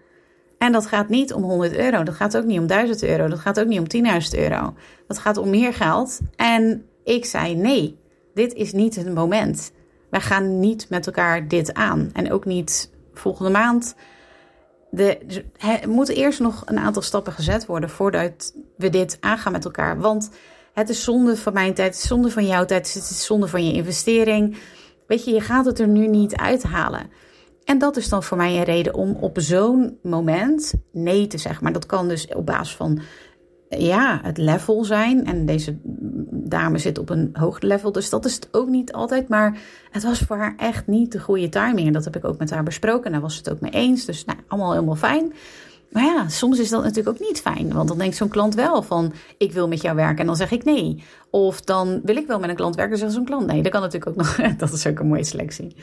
En 0.62 0.72
dat 0.72 0.86
gaat 0.86 1.08
niet 1.08 1.32
om 1.32 1.42
100 1.42 1.76
euro, 1.76 2.02
dat 2.02 2.14
gaat 2.14 2.36
ook 2.36 2.44
niet 2.44 2.58
om 2.58 2.66
1000 2.66 3.02
euro, 3.02 3.28
dat 3.28 3.38
gaat 3.38 3.60
ook 3.60 3.66
niet 3.66 3.78
om 3.78 4.04
10.000 4.32 4.38
euro. 4.38 4.74
Dat 5.06 5.18
gaat 5.18 5.36
om 5.36 5.50
meer 5.50 5.74
geld. 5.74 6.20
En 6.36 6.86
ik 7.04 7.24
zei 7.24 7.54
nee, 7.54 7.98
dit 8.34 8.52
is 8.54 8.72
niet 8.72 8.96
het 8.96 9.14
moment. 9.14 9.72
Wij 10.10 10.20
gaan 10.20 10.60
niet 10.60 10.86
met 10.88 11.06
elkaar 11.06 11.48
dit 11.48 11.74
aan. 11.74 12.10
En 12.12 12.32
ook 12.32 12.44
niet 12.44 12.90
volgende 13.14 13.50
maand. 13.50 13.94
De, 14.90 15.18
er 15.58 15.88
moeten 15.88 16.14
eerst 16.14 16.40
nog 16.40 16.62
een 16.64 16.78
aantal 16.78 17.02
stappen 17.02 17.32
gezet 17.32 17.66
worden 17.66 17.90
voordat 17.90 18.54
we 18.76 18.90
dit 18.90 19.16
aangaan 19.20 19.52
met 19.52 19.64
elkaar. 19.64 20.00
Want 20.00 20.30
het 20.72 20.88
is 20.88 21.04
zonde 21.04 21.36
van 21.36 21.52
mijn 21.52 21.74
tijd, 21.74 21.94
het 21.94 22.02
is 22.02 22.08
zonde 22.08 22.30
van 22.30 22.46
jouw 22.46 22.64
tijd, 22.64 22.94
het 22.94 23.10
is 23.10 23.24
zonde 23.24 23.48
van 23.48 23.66
je 23.66 23.72
investering. 23.72 24.56
Weet 25.06 25.24
je, 25.24 25.30
je 25.30 25.40
gaat 25.40 25.64
het 25.64 25.78
er 25.78 25.88
nu 25.88 26.06
niet 26.06 26.36
uithalen. 26.36 27.10
En 27.64 27.78
dat 27.78 27.96
is 27.96 28.08
dan 28.08 28.22
voor 28.22 28.36
mij 28.36 28.56
een 28.56 28.64
reden 28.64 28.94
om 28.94 29.16
op 29.20 29.36
zo'n 29.40 29.98
moment 30.02 30.74
nee 30.92 31.26
te 31.26 31.38
zeggen. 31.38 31.64
Maar 31.64 31.72
dat 31.72 31.86
kan 31.86 32.08
dus 32.08 32.26
op 32.34 32.46
basis 32.46 32.76
van 32.76 33.00
ja, 33.78 34.20
het 34.22 34.38
level 34.38 34.84
zijn. 34.84 35.26
En 35.26 35.46
deze 35.46 35.76
dame 36.30 36.78
zit 36.78 36.98
op 36.98 37.10
een 37.10 37.30
hoog 37.32 37.60
level, 37.60 37.92
dus 37.92 38.10
dat 38.10 38.24
is 38.24 38.34
het 38.34 38.48
ook 38.50 38.68
niet 38.68 38.92
altijd. 38.92 39.28
Maar 39.28 39.58
het 39.90 40.02
was 40.02 40.18
voor 40.18 40.36
haar 40.36 40.54
echt 40.56 40.86
niet 40.86 41.12
de 41.12 41.20
goede 41.20 41.48
timing. 41.48 41.86
En 41.86 41.92
dat 41.92 42.04
heb 42.04 42.16
ik 42.16 42.24
ook 42.24 42.38
met 42.38 42.50
haar 42.50 42.62
besproken. 42.62 43.04
En 43.04 43.12
daar 43.12 43.20
was 43.20 43.36
het 43.36 43.50
ook 43.50 43.60
mee 43.60 43.70
eens. 43.70 44.04
Dus 44.04 44.24
nou, 44.24 44.38
allemaal 44.48 44.72
helemaal 44.72 44.94
fijn. 44.94 45.32
Maar 45.90 46.04
ja, 46.04 46.28
soms 46.28 46.58
is 46.58 46.68
dat 46.68 46.82
natuurlijk 46.82 47.16
ook 47.16 47.28
niet 47.28 47.40
fijn. 47.40 47.72
Want 47.72 47.88
dan 47.88 47.98
denkt 47.98 48.16
zo'n 48.16 48.28
klant 48.28 48.54
wel 48.54 48.82
van, 48.82 49.12
ik 49.38 49.52
wil 49.52 49.68
met 49.68 49.82
jou 49.82 49.96
werken. 49.96 50.18
En 50.18 50.26
dan 50.26 50.36
zeg 50.36 50.50
ik 50.50 50.64
nee. 50.64 51.02
Of 51.30 51.60
dan 51.60 52.00
wil 52.04 52.16
ik 52.16 52.26
wel 52.26 52.38
met 52.38 52.50
een 52.50 52.56
klant 52.56 52.76
werken. 52.76 52.94
En 52.94 53.00
zegt 53.00 53.12
zo'n 53.12 53.24
klant 53.24 53.46
nee. 53.46 53.62
Dat 53.62 53.72
kan 53.72 53.80
natuurlijk 53.80 54.10
ook 54.10 54.16
nog. 54.16 54.36
Dat 54.56 54.72
is 54.72 54.86
ook 54.86 54.98
een 54.98 55.06
mooie 55.06 55.24
selectie. 55.24 55.76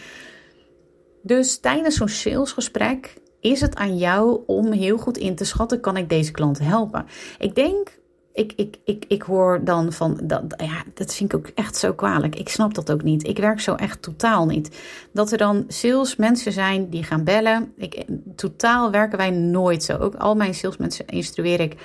Dus 1.29 1.59
tijdens 1.59 1.95
zo'n 1.95 2.07
salesgesprek 2.07 3.13
is 3.39 3.61
het 3.61 3.75
aan 3.75 3.97
jou 3.97 4.39
om 4.45 4.71
heel 4.71 4.97
goed 4.97 5.17
in 5.17 5.35
te 5.35 5.45
schatten: 5.45 5.79
kan 5.79 5.97
ik 5.97 6.09
deze 6.09 6.31
klant 6.31 6.59
helpen? 6.59 7.05
Ik 7.39 7.55
denk. 7.55 7.97
Ik, 8.33 8.53
ik, 8.55 8.77
ik, 8.85 9.05
ik 9.07 9.21
hoor 9.21 9.63
dan 9.63 9.93
van, 9.93 10.19
dat, 10.23 10.43
ja, 10.57 10.83
dat 10.93 11.15
vind 11.15 11.33
ik 11.33 11.39
ook 11.39 11.47
echt 11.55 11.75
zo 11.75 11.93
kwalijk. 11.93 12.35
Ik 12.35 12.49
snap 12.49 12.73
dat 12.73 12.91
ook 12.91 13.03
niet. 13.03 13.27
Ik 13.27 13.37
werk 13.37 13.59
zo 13.59 13.75
echt 13.75 14.01
totaal 14.01 14.45
niet. 14.45 14.79
Dat 15.13 15.31
er 15.31 15.37
dan 15.37 15.65
salesmensen 15.67 16.51
zijn 16.51 16.89
die 16.89 17.03
gaan 17.03 17.23
bellen. 17.23 17.73
Ik, 17.77 18.05
totaal 18.35 18.91
werken 18.91 19.17
wij 19.17 19.29
nooit 19.29 19.83
zo. 19.83 19.97
Ook 19.97 20.15
al 20.15 20.35
mijn 20.35 20.53
salesmensen 20.53 21.07
instrueer 21.07 21.59
ik. 21.59 21.75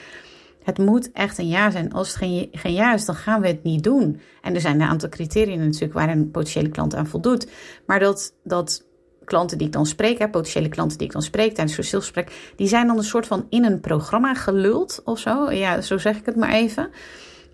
Het 0.63 0.79
moet 0.79 1.13
echt 1.13 1.39
een 1.39 1.49
ja 1.49 1.71
zijn. 1.71 1.93
Als 1.93 2.09
het 2.09 2.17
geen, 2.17 2.49
geen 2.53 2.75
ja 2.75 2.95
is, 2.95 3.05
dan 3.05 3.15
gaan 3.15 3.41
we 3.41 3.47
het 3.47 3.63
niet 3.63 3.83
doen. 3.83 4.21
En 4.43 4.55
er 4.55 4.61
zijn 4.61 4.81
een 4.81 4.89
aantal 4.89 5.09
criteria 5.09 5.57
natuurlijk 5.57 5.93
waar 5.93 6.09
een 6.09 6.31
potentiële 6.31 6.69
klant 6.69 6.95
aan 6.95 7.07
voldoet. 7.07 7.47
Maar 7.87 7.99
dat, 7.99 8.35
dat 8.43 8.85
klanten 9.25 9.59
die 9.59 9.67
ik 9.67 9.73
dan 9.73 9.87
spreek, 9.87 10.19
hè, 10.19 10.29
potentiële 10.29 10.69
klanten 10.69 10.99
die 10.99 11.07
ik 11.07 11.13
dan 11.13 11.23
spreek 11.23 11.55
tijdens 11.55 11.75
zo'n 11.75 11.85
salesgesprek, 11.85 12.53
die 12.57 12.69
zijn 12.69 12.87
dan 12.87 12.97
een 12.99 13.05
soort 13.05 13.27
van 13.27 13.47
in 13.49 13.65
een 13.65 13.81
programma 13.81 14.35
geluld 14.35 15.03
of 15.05 15.19
zo. 15.19 15.51
Ja, 15.51 15.81
zo 15.81 15.99
zeg 15.99 16.17
ik 16.17 16.27
het 16.27 16.37
maar 16.37 16.53
even. 16.53 16.91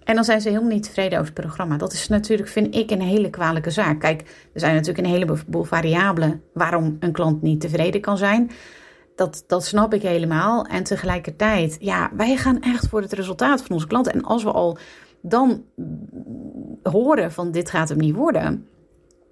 En 0.05 0.15
dan 0.15 0.25
zijn 0.25 0.41
ze 0.41 0.49
helemaal 0.49 0.71
niet 0.71 0.83
tevreden 0.83 1.19
over 1.19 1.33
het 1.33 1.41
programma. 1.41 1.77
Dat 1.77 1.93
is 1.93 2.09
natuurlijk, 2.09 2.49
vind 2.49 2.75
ik, 2.75 2.91
een 2.91 3.03
hele 3.03 3.31
kwalijke 3.31 3.71
zaak. 3.71 4.01
Kijk, 4.01 4.21
er 4.53 4.61
zijn 4.61 4.75
natuurlijk 4.75 5.07
een 5.07 5.13
heleboel 5.13 5.65
variabelen 5.65 6.43
waarom 6.53 6.97
een 7.01 7.13
klant 7.13 7.43
niet 7.43 7.61
tevreden 7.61 8.01
kan 8.01 8.19
zijn. 8.19 8.51
Dat, 9.17 9.45
dat 9.47 9.65
snap 9.65 9.95
ik 9.95 10.03
helemaal. 10.03 10.65
En 10.65 10.83
tegelijkertijd, 10.83 11.77
ja, 11.81 12.11
wij 12.17 12.37
gaan 12.37 12.61
echt 12.61 12.89
voor 12.89 13.01
het 13.01 13.13
resultaat 13.13 13.63
van 13.63 13.71
onze 13.71 13.87
klanten. 13.87 14.13
En 14.13 14.23
als 14.23 14.43
we 14.43 14.51
al 14.53 14.79
dan 15.23 15.65
horen 16.83 17.33
van 17.33 17.51
dit 17.51 17.71
gaat 17.71 17.89
hem 17.89 17.99
niet 17.99 18.15
worden, 18.15 18.67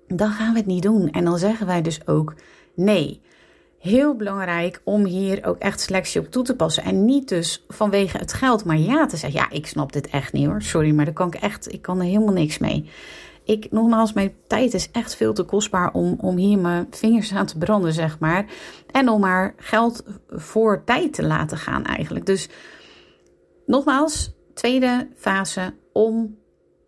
dan 0.08 0.31
gaan 0.31 0.52
we 0.52 0.58
het 0.58 0.66
niet 0.66 0.82
doen. 0.82 1.10
En 1.10 1.25
dan 1.25 1.38
zeggen 1.38 1.66
wij 1.66 1.82
dus 1.82 2.06
ook 2.06 2.34
nee. 2.75 3.20
Heel 3.79 4.17
belangrijk 4.17 4.81
om 4.84 5.05
hier 5.05 5.46
ook 5.46 5.58
echt 5.58 5.81
selectie 5.81 6.20
op 6.20 6.31
toe 6.31 6.44
te 6.44 6.56
passen. 6.56 6.82
En 6.82 7.05
niet 7.05 7.29
dus 7.29 7.65
vanwege 7.69 8.19
het 8.19 8.32
geld, 8.32 8.65
maar 8.65 8.79
ja 8.79 9.06
te 9.06 9.17
zeggen. 9.17 9.41
Ja, 9.41 9.50
ik 9.50 9.67
snap 9.67 9.93
dit 9.93 10.08
echt 10.08 10.32
niet 10.32 10.46
hoor. 10.46 10.62
Sorry, 10.62 10.91
maar 10.94 11.05
daar 11.05 11.15
kan 11.15 11.27
ik 11.27 11.34
echt, 11.34 11.72
ik 11.72 11.82
kan 11.82 11.98
er 11.98 12.05
helemaal 12.05 12.34
niks 12.34 12.58
mee. 12.58 12.91
Ik, 13.44 13.70
nogmaals, 13.70 14.12
mijn 14.12 14.32
tijd 14.46 14.74
is 14.74 14.91
echt 14.91 15.17
veel 15.17 15.32
te 15.32 15.43
kostbaar 15.43 15.93
om, 15.93 16.19
om 16.20 16.36
hier 16.36 16.58
mijn 16.58 16.86
vingers 16.91 17.34
aan 17.34 17.46
te 17.46 17.58
branden, 17.58 17.93
zeg 17.93 18.19
maar. 18.19 18.46
En 18.91 19.08
om 19.08 19.20
maar 19.20 19.55
geld 19.56 20.05
voor 20.29 20.84
tijd 20.84 21.15
te 21.15 21.22
laten 21.22 21.58
gaan 21.58 21.84
eigenlijk. 21.84 22.27
Dus 22.27 22.48
nogmaals, 23.67 24.32
tweede 24.55 25.08
fase 25.17 25.74
om 25.93 26.36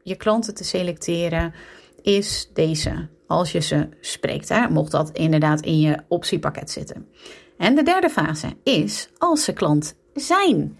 je 0.03 0.17
klanten 0.17 0.55
te 0.55 0.65
selecteren 0.65 1.55
is 2.03 2.51
deze. 2.53 3.09
Als 3.27 3.53
je 3.53 3.61
ze 3.61 3.89
spreekt, 4.01 4.49
hè, 4.49 4.69
mocht 4.69 4.91
dat 4.91 5.11
inderdaad 5.11 5.61
in 5.61 5.81
je 5.81 5.99
optiepakket 6.09 6.71
zitten. 6.71 7.09
En 7.57 7.75
de 7.75 7.83
derde 7.83 8.09
fase 8.09 8.49
is 8.63 9.09
als 9.19 9.45
ze 9.45 9.53
klant 9.53 9.95
zijn. 10.15 10.79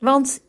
Want 0.00 0.40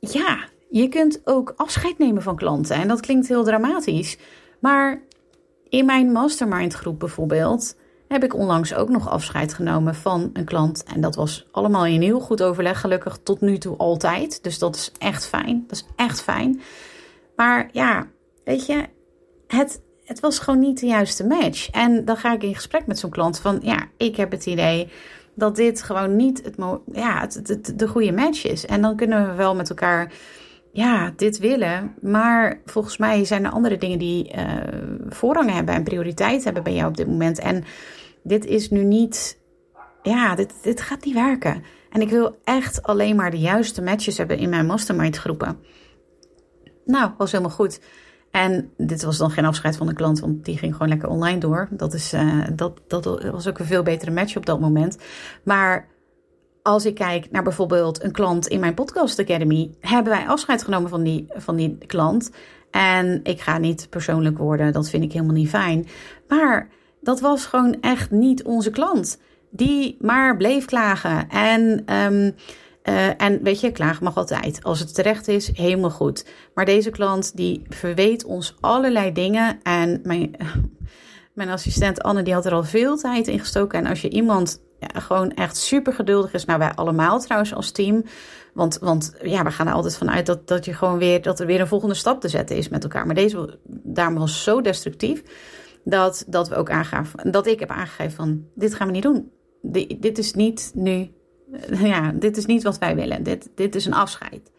ja, 0.00 0.48
je 0.70 0.88
kunt 0.88 1.20
ook 1.24 1.52
afscheid 1.56 1.98
nemen 1.98 2.22
van 2.22 2.36
klanten. 2.36 2.76
En 2.76 2.88
dat 2.88 3.00
klinkt 3.00 3.28
heel 3.28 3.44
dramatisch. 3.44 4.18
Maar 4.60 5.02
in 5.68 5.86
mijn 5.86 6.12
mastermind 6.12 6.74
groep 6.74 6.98
bijvoorbeeld 6.98 7.76
heb 8.08 8.24
ik 8.24 8.34
onlangs 8.34 8.74
ook 8.74 8.88
nog 8.88 9.08
afscheid 9.08 9.54
genomen 9.54 9.94
van 9.94 10.30
een 10.32 10.44
klant. 10.44 10.84
En 10.84 11.00
dat 11.00 11.14
was 11.14 11.46
allemaal 11.50 11.86
in 11.86 12.02
heel 12.02 12.20
goed 12.20 12.42
overleg, 12.42 12.80
gelukkig 12.80 13.18
tot 13.22 13.40
nu 13.40 13.58
toe 13.58 13.76
altijd. 13.76 14.42
Dus 14.42 14.58
dat 14.58 14.76
is 14.76 14.92
echt 14.98 15.26
fijn. 15.26 15.64
Dat 15.66 15.76
is 15.76 15.86
echt 15.96 16.22
fijn. 16.22 16.60
Maar 17.36 17.68
ja, 17.72 18.06
weet 18.44 18.66
je, 18.66 18.84
het, 19.48 19.80
het 20.04 20.20
was 20.20 20.38
gewoon 20.38 20.60
niet 20.60 20.80
de 20.80 20.86
juiste 20.86 21.26
match. 21.26 21.70
En 21.70 22.04
dan 22.04 22.16
ga 22.16 22.32
ik 22.32 22.42
in 22.42 22.54
gesprek 22.54 22.86
met 22.86 22.98
zo'n 22.98 23.10
klant 23.10 23.38
van, 23.38 23.58
ja, 23.62 23.88
ik 23.96 24.16
heb 24.16 24.30
het 24.30 24.46
idee 24.46 24.88
dat 25.34 25.56
dit 25.56 25.82
gewoon 25.82 26.16
niet 26.16 26.44
het, 26.44 26.56
ja, 26.92 27.20
het, 27.20 27.34
het, 27.34 27.78
de 27.78 27.88
goede 27.88 28.12
match 28.12 28.46
is. 28.46 28.66
En 28.66 28.80
dan 28.80 28.96
kunnen 28.96 29.28
we 29.28 29.34
wel 29.34 29.54
met 29.54 29.68
elkaar, 29.68 30.12
ja, 30.72 31.12
dit 31.16 31.38
willen. 31.38 31.94
Maar 32.00 32.60
volgens 32.64 32.96
mij 32.96 33.24
zijn 33.24 33.44
er 33.44 33.50
andere 33.50 33.76
dingen 33.76 33.98
die 33.98 34.34
uh, 34.36 34.44
voorrang 35.08 35.50
hebben 35.50 35.74
en 35.74 35.84
prioriteit 35.84 36.44
hebben 36.44 36.62
bij 36.62 36.74
jou 36.74 36.88
op 36.88 36.96
dit 36.96 37.06
moment. 37.06 37.38
En 37.38 37.64
dit 38.22 38.46
is 38.46 38.70
nu 38.70 38.84
niet 38.84 39.38
ja, 40.02 40.34
dit, 40.34 40.54
dit 40.62 40.80
gaat 40.80 41.04
niet 41.04 41.14
werken. 41.14 41.62
En 41.90 42.00
ik 42.00 42.08
wil 42.08 42.38
echt 42.44 42.82
alleen 42.82 43.16
maar 43.16 43.30
de 43.30 43.38
juiste 43.38 43.82
matches 43.82 44.18
hebben 44.18 44.38
in 44.38 44.48
mijn 44.48 44.66
mastermind 44.66 45.16
groepen. 45.16 45.58
Nou, 46.84 47.10
was 47.18 47.32
helemaal 47.32 47.52
goed. 47.52 47.80
En 48.38 48.70
dit 48.76 49.02
was 49.02 49.16
dan 49.16 49.30
geen 49.30 49.44
afscheid 49.44 49.76
van 49.76 49.86
de 49.86 49.92
klant, 49.92 50.20
want 50.20 50.44
die 50.44 50.58
ging 50.58 50.72
gewoon 50.72 50.88
lekker 50.88 51.08
online 51.08 51.38
door. 51.38 51.68
Dat, 51.70 51.94
is, 51.94 52.14
uh, 52.14 52.44
dat, 52.52 52.80
dat 52.86 53.04
was 53.04 53.48
ook 53.48 53.58
een 53.58 53.64
veel 53.64 53.82
betere 53.82 54.10
match 54.10 54.36
op 54.36 54.46
dat 54.46 54.60
moment. 54.60 54.98
Maar 55.42 55.88
als 56.62 56.86
ik 56.86 56.94
kijk 56.94 57.30
naar 57.30 57.42
bijvoorbeeld 57.42 58.02
een 58.02 58.12
klant 58.12 58.46
in 58.46 58.60
mijn 58.60 58.74
Podcast 58.74 59.18
Academy, 59.18 59.70
hebben 59.80 60.12
wij 60.12 60.26
afscheid 60.26 60.62
genomen 60.62 60.90
van 60.90 61.02
die, 61.02 61.26
van 61.28 61.56
die 61.56 61.78
klant. 61.86 62.30
En 62.70 63.20
ik 63.22 63.40
ga 63.40 63.58
niet 63.58 63.86
persoonlijk 63.90 64.38
worden, 64.38 64.72
dat 64.72 64.90
vind 64.90 65.04
ik 65.04 65.12
helemaal 65.12 65.34
niet 65.34 65.48
fijn. 65.48 65.86
Maar 66.28 66.68
dat 67.00 67.20
was 67.20 67.46
gewoon 67.46 67.76
echt 67.80 68.10
niet 68.10 68.42
onze 68.42 68.70
klant. 68.70 69.20
Die 69.50 69.96
maar 70.00 70.36
bleef 70.36 70.64
klagen. 70.64 71.28
En, 71.28 71.94
um, 71.94 72.34
uh, 72.88 73.22
en 73.22 73.42
weet 73.42 73.60
je, 73.60 73.72
klagen 73.72 74.04
mag 74.04 74.16
altijd. 74.16 74.62
Als 74.62 74.80
het 74.80 74.94
terecht 74.94 75.28
is, 75.28 75.56
helemaal 75.56 75.90
goed. 75.90 76.24
Maar 76.54 76.64
deze 76.64 76.90
klant 76.90 77.36
die 77.36 77.62
verweet 77.68 78.24
ons 78.24 78.56
allerlei 78.60 79.12
dingen. 79.12 79.58
En 79.62 80.00
mijn, 80.02 80.36
mijn 81.34 81.48
assistent 81.48 82.02
Anne 82.02 82.22
die 82.22 82.34
had 82.34 82.46
er 82.46 82.52
al 82.52 82.64
veel 82.64 82.96
tijd 82.96 83.28
in 83.28 83.38
gestoken. 83.38 83.78
En 83.78 83.86
als 83.86 84.00
je 84.00 84.08
iemand 84.08 84.60
ja, 84.80 85.00
gewoon 85.00 85.34
echt 85.34 85.56
super 85.56 85.92
geduldig 85.92 86.32
is. 86.32 86.44
Nou, 86.44 86.58
wij 86.58 86.72
allemaal 86.74 87.20
trouwens 87.20 87.54
als 87.54 87.70
team. 87.70 88.04
Want, 88.54 88.78
want 88.78 89.14
ja, 89.22 89.44
we 89.44 89.50
gaan 89.50 89.66
er 89.66 89.72
altijd 89.72 89.96
vanuit 89.96 90.26
dat, 90.26 90.48
dat, 90.48 90.64
je 90.64 90.74
gewoon 90.74 90.98
weer, 90.98 91.22
dat 91.22 91.40
er 91.40 91.46
weer 91.46 91.60
een 91.60 91.66
volgende 91.66 91.94
stap 91.94 92.20
te 92.20 92.28
zetten 92.28 92.56
is 92.56 92.68
met 92.68 92.82
elkaar. 92.82 93.06
Maar 93.06 93.14
deze 93.14 93.58
daarom 93.66 94.18
was 94.18 94.42
zo 94.42 94.60
destructief. 94.60 95.22
Dat, 95.84 96.24
dat 96.26 96.48
we 96.48 96.54
ook 96.54 96.70
aangaven. 96.70 97.30
Dat 97.30 97.46
ik 97.46 97.60
heb 97.60 97.70
aangegeven 97.70 98.12
van 98.12 98.44
dit 98.54 98.74
gaan 98.74 98.86
we 98.86 98.92
niet 98.92 99.02
doen. 99.02 99.30
Dit, 99.62 100.02
dit 100.02 100.18
is 100.18 100.34
niet 100.34 100.70
nu. 100.74 101.10
Ja, 101.70 102.12
dit 102.12 102.36
is 102.36 102.46
niet 102.46 102.62
wat 102.62 102.78
wij 102.78 102.94
willen. 102.94 103.22
Dit, 103.22 103.50
dit 103.54 103.74
is 103.74 103.86
een 103.86 103.94
afscheid. 103.94 104.50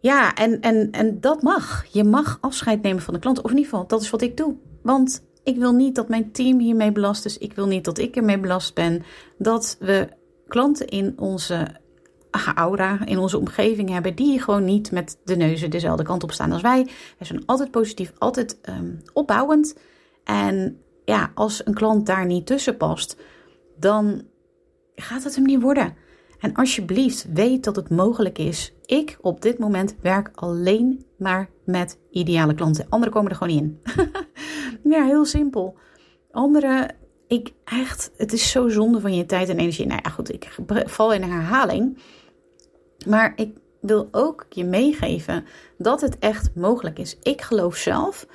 Ja, 0.00 0.34
en, 0.34 0.60
en, 0.60 0.90
en 0.90 1.20
dat 1.20 1.42
mag. 1.42 1.84
Je 1.92 2.04
mag 2.04 2.38
afscheid 2.40 2.82
nemen 2.82 3.02
van 3.02 3.14
de 3.14 3.20
klant. 3.20 3.38
Of 3.38 3.50
in 3.50 3.56
ieder 3.56 3.70
geval, 3.70 3.86
dat 3.86 4.02
is 4.02 4.10
wat 4.10 4.22
ik 4.22 4.36
doe. 4.36 4.54
Want 4.82 5.24
ik 5.42 5.56
wil 5.56 5.72
niet 5.72 5.94
dat 5.94 6.08
mijn 6.08 6.32
team 6.32 6.58
hiermee 6.58 6.92
belast 6.92 7.24
is. 7.24 7.38
Ik 7.38 7.52
wil 7.52 7.66
niet 7.66 7.84
dat 7.84 7.98
ik 7.98 8.16
ermee 8.16 8.38
belast 8.38 8.74
ben. 8.74 9.02
Dat 9.38 9.76
we 9.80 10.08
klanten 10.48 10.86
in 10.86 11.12
onze 11.18 11.66
aura, 12.54 13.06
in 13.06 13.18
onze 13.18 13.38
omgeving 13.38 13.90
hebben, 13.90 14.14
die 14.14 14.40
gewoon 14.40 14.64
niet 14.64 14.90
met 14.90 15.18
de 15.24 15.36
neuzen 15.36 15.70
dezelfde 15.70 16.04
kant 16.04 16.22
op 16.22 16.32
staan 16.32 16.52
als 16.52 16.62
wij. 16.62 16.88
We 17.18 17.24
zijn 17.24 17.42
altijd 17.46 17.70
positief, 17.70 18.12
altijd 18.18 18.58
um, 18.68 19.02
opbouwend. 19.12 19.76
En 20.24 20.80
ja, 21.04 21.30
als 21.34 21.66
een 21.66 21.74
klant 21.74 22.06
daar 22.06 22.26
niet 22.26 22.46
tussen 22.46 22.76
past, 22.76 23.16
dan 23.78 24.22
gaat 24.94 25.24
het 25.24 25.34
hem 25.34 25.44
niet 25.44 25.62
worden. 25.62 25.96
En 26.38 26.54
alsjeblieft, 26.54 27.26
weet 27.32 27.64
dat 27.64 27.76
het 27.76 27.90
mogelijk 27.90 28.38
is. 28.38 28.72
Ik 28.86 29.18
op 29.20 29.40
dit 29.42 29.58
moment 29.58 29.96
werk 30.02 30.30
alleen 30.34 31.04
maar 31.18 31.48
met 31.64 31.98
ideale 32.10 32.54
klanten. 32.54 32.86
Anderen 32.88 33.14
komen 33.14 33.30
er 33.30 33.36
gewoon 33.36 33.54
niet 33.54 33.62
in. 33.62 33.80
ja, 34.92 35.04
heel 35.04 35.24
simpel. 35.24 35.76
Anderen, 36.30 36.94
ik 37.26 37.52
echt, 37.64 38.10
het 38.16 38.32
is 38.32 38.50
zo 38.50 38.68
zonde 38.68 39.00
van 39.00 39.14
je 39.14 39.26
tijd 39.26 39.48
en 39.48 39.58
energie. 39.58 39.86
Nou 39.86 40.00
ja, 40.02 40.10
goed, 40.10 40.32
ik 40.32 40.58
val 40.86 41.12
in 41.12 41.22
herhaling. 41.22 41.98
Maar 43.06 43.32
ik 43.36 43.56
wil 43.80 44.08
ook 44.10 44.46
je 44.48 44.64
meegeven 44.64 45.44
dat 45.78 46.00
het 46.00 46.18
echt 46.18 46.54
mogelijk 46.54 46.98
is. 46.98 47.18
Ik 47.22 47.42
geloof 47.42 47.76
zelf, 47.76 48.26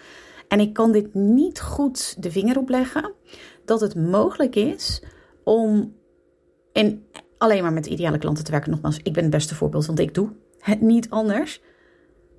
en 0.47 0.59
ik 0.59 0.73
kan 0.73 0.91
dit 0.91 1.13
niet 1.13 1.61
goed 1.61 2.23
de 2.23 2.31
vinger 2.31 2.57
op 2.57 2.69
leggen, 2.69 3.13
dat 3.65 3.81
het 3.81 3.95
mogelijk 3.95 4.55
is 4.55 5.03
om 5.43 5.97
in 6.71 7.05
alleen 7.37 7.61
maar 7.63 7.73
met 7.73 7.85
ideale 7.85 8.17
klanten 8.17 8.43
te 8.43 8.51
werken. 8.51 8.71
Nogmaals, 8.71 8.99
ik 9.03 9.13
ben 9.13 9.23
het 9.23 9.31
beste 9.31 9.55
voorbeeld, 9.55 9.85
want 9.85 9.99
ik 9.99 10.13
doe 10.13 10.29
het 10.59 10.81
niet 10.81 11.09
anders. 11.09 11.61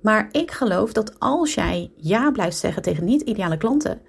Maar 0.01 0.29
ik 0.31 0.51
geloof 0.51 0.93
dat 0.93 1.19
als 1.19 1.53
jij 1.53 1.91
ja 1.95 2.31
blijft 2.31 2.57
zeggen 2.57 2.81
tegen 2.81 3.05
niet-ideale 3.05 3.57
klanten, 3.57 4.01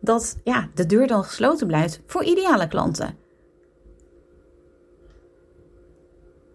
dat 0.00 0.38
ja, 0.44 0.68
de 0.74 0.86
deur 0.86 1.06
dan 1.06 1.24
gesloten 1.24 1.66
blijft 1.66 2.00
voor 2.06 2.24
ideale 2.24 2.68
klanten. 2.68 3.16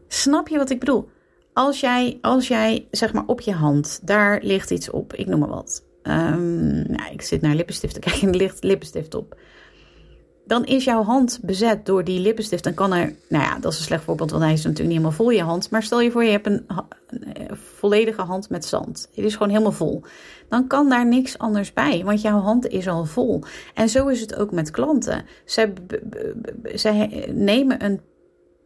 Snap 0.08 0.48
je 0.48 0.58
wat 0.58 0.70
ik 0.70 0.80
bedoel? 0.80 1.10
Als 1.54 1.80
jij, 1.80 2.18
als 2.22 2.48
jij 2.48 2.88
zeg 2.92 3.14
maar 3.14 3.26
op 3.26 3.42
je 3.42 3.54
hand, 3.54 4.00
daar 4.08 4.40
ligt 4.42 4.72
iets 4.72 4.90
op, 4.90 5.14
ik 5.14 5.28
noem 5.28 5.40
maar 5.40 5.50
wat. 5.50 5.86
Um, 6.04 6.92
nou, 6.92 7.12
ik 7.12 7.22
zit 7.22 7.42
naar 7.42 7.56
lippenstift 7.56 7.94
te 7.94 8.00
kijken 8.10 8.22
en 8.22 8.30
er 8.30 8.36
ligt 8.36 8.64
lippenstift 8.64 9.16
op 9.16 9.36
dan 10.46 10.66
is 10.66 10.84
jouw 10.84 11.04
hand 11.04 11.40
bezet 11.42 11.86
door 11.86 12.04
die 12.04 12.20
lippenstift. 12.20 12.64
Dan 12.64 12.74
kan 12.74 12.94
er, 12.94 13.16
nou 13.30 13.44
ja, 13.44 13.60
dat 13.60 13.72
is 13.72 13.78
een 13.78 13.86
slecht 13.86 14.04
voorbeeld, 14.04 14.32
want 14.32 14.44
hij 14.44 14.54
is 14.54 14.64
natuurlijk 14.64 14.88
niet 14.90 14.98
helemaal 14.98 15.18
vol 15.18 15.30
je 15.30 15.42
hand. 15.42 15.70
Maar 15.70 15.84
stel 15.84 16.02
je 16.02 16.12
voor, 16.12 16.24
je 16.24 16.32
hebt 16.32 16.48
een, 16.48 16.66
een 17.08 17.58
volledige 17.58 18.22
hand 18.22 18.50
met 18.50 18.66
zand. 18.66 19.08
Het 19.16 19.26
is 19.26 19.34
gewoon 19.34 19.50
helemaal 19.50 19.72
vol. 19.72 20.04
Dan 20.50 20.68
kan 20.68 20.90
daar 20.90 21.06
niks 21.06 21.38
anders 21.38 21.74
bij, 21.74 22.04
want 22.06 22.22
jouw 22.22 22.40
hand 22.40 22.68
is 22.68 22.88
al 22.88 23.06
vol. 23.06 23.44
En 23.74 23.90
zo 23.90 24.08
is 24.08 24.22
het 24.22 24.36
ook 24.36 24.52
met 24.52 24.72
klanten. 24.72 25.26
Zij, 25.46 25.74
zij 26.64 27.28
nemen 27.34 27.84
een 27.84 28.02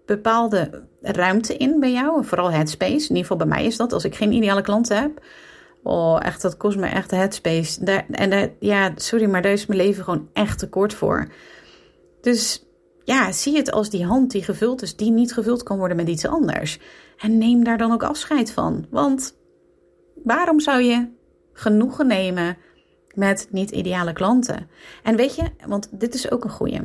bepaalde 0.05 0.84
ruimte 1.01 1.57
in 1.57 1.79
bij 1.79 1.91
jou, 1.91 2.25
vooral 2.25 2.51
headspace. 2.51 2.91
In 2.91 3.01
ieder 3.01 3.17
geval 3.17 3.38
bij 3.38 3.48
mij 3.48 3.65
is 3.65 3.77
dat, 3.77 3.93
als 3.93 4.03
ik 4.03 4.15
geen 4.15 4.31
ideale 4.31 4.62
klanten 4.62 4.98
heb. 4.98 5.22
Oh, 5.84 6.19
echt, 6.22 6.41
dat 6.41 6.57
kost 6.57 6.77
me 6.77 6.88
echt 6.88 7.12
headspace. 7.12 7.84
Daar, 7.84 8.05
en 8.12 8.29
daar, 8.29 8.50
ja, 8.60 8.91
sorry, 8.96 9.29
maar 9.29 9.41
daar 9.41 9.51
is 9.51 9.65
mijn 9.65 9.79
leven 9.79 10.03
gewoon 10.03 10.29
echt 10.34 10.60
te 10.60 10.69
kort 10.69 10.93
voor. 10.93 11.27
Dus 12.21 12.65
ja, 13.03 13.31
zie 13.31 13.57
het 13.57 13.71
als 13.71 13.89
die 13.89 14.05
hand 14.05 14.31
die 14.31 14.43
gevuld 14.43 14.81
is, 14.81 14.95
die 14.95 15.12
niet 15.12 15.33
gevuld 15.33 15.63
kan 15.63 15.77
worden 15.77 15.97
met 15.97 16.07
iets 16.07 16.25
anders. 16.25 16.79
En 17.17 17.38
neem 17.38 17.63
daar 17.63 17.77
dan 17.77 17.91
ook 17.91 18.03
afscheid 18.03 18.51
van. 18.51 18.86
Want 18.89 19.36
waarom 20.24 20.59
zou 20.59 20.81
je 20.81 21.09
genoegen 21.53 22.07
nemen 22.07 22.57
met 23.13 23.47
niet-ideale 23.51 24.13
klanten? 24.13 24.69
En 25.03 25.15
weet 25.15 25.36
je, 25.36 25.43
want 25.67 26.00
dit 26.00 26.13
is 26.13 26.31
ook 26.31 26.43
een 26.43 26.50
goeie. 26.50 26.81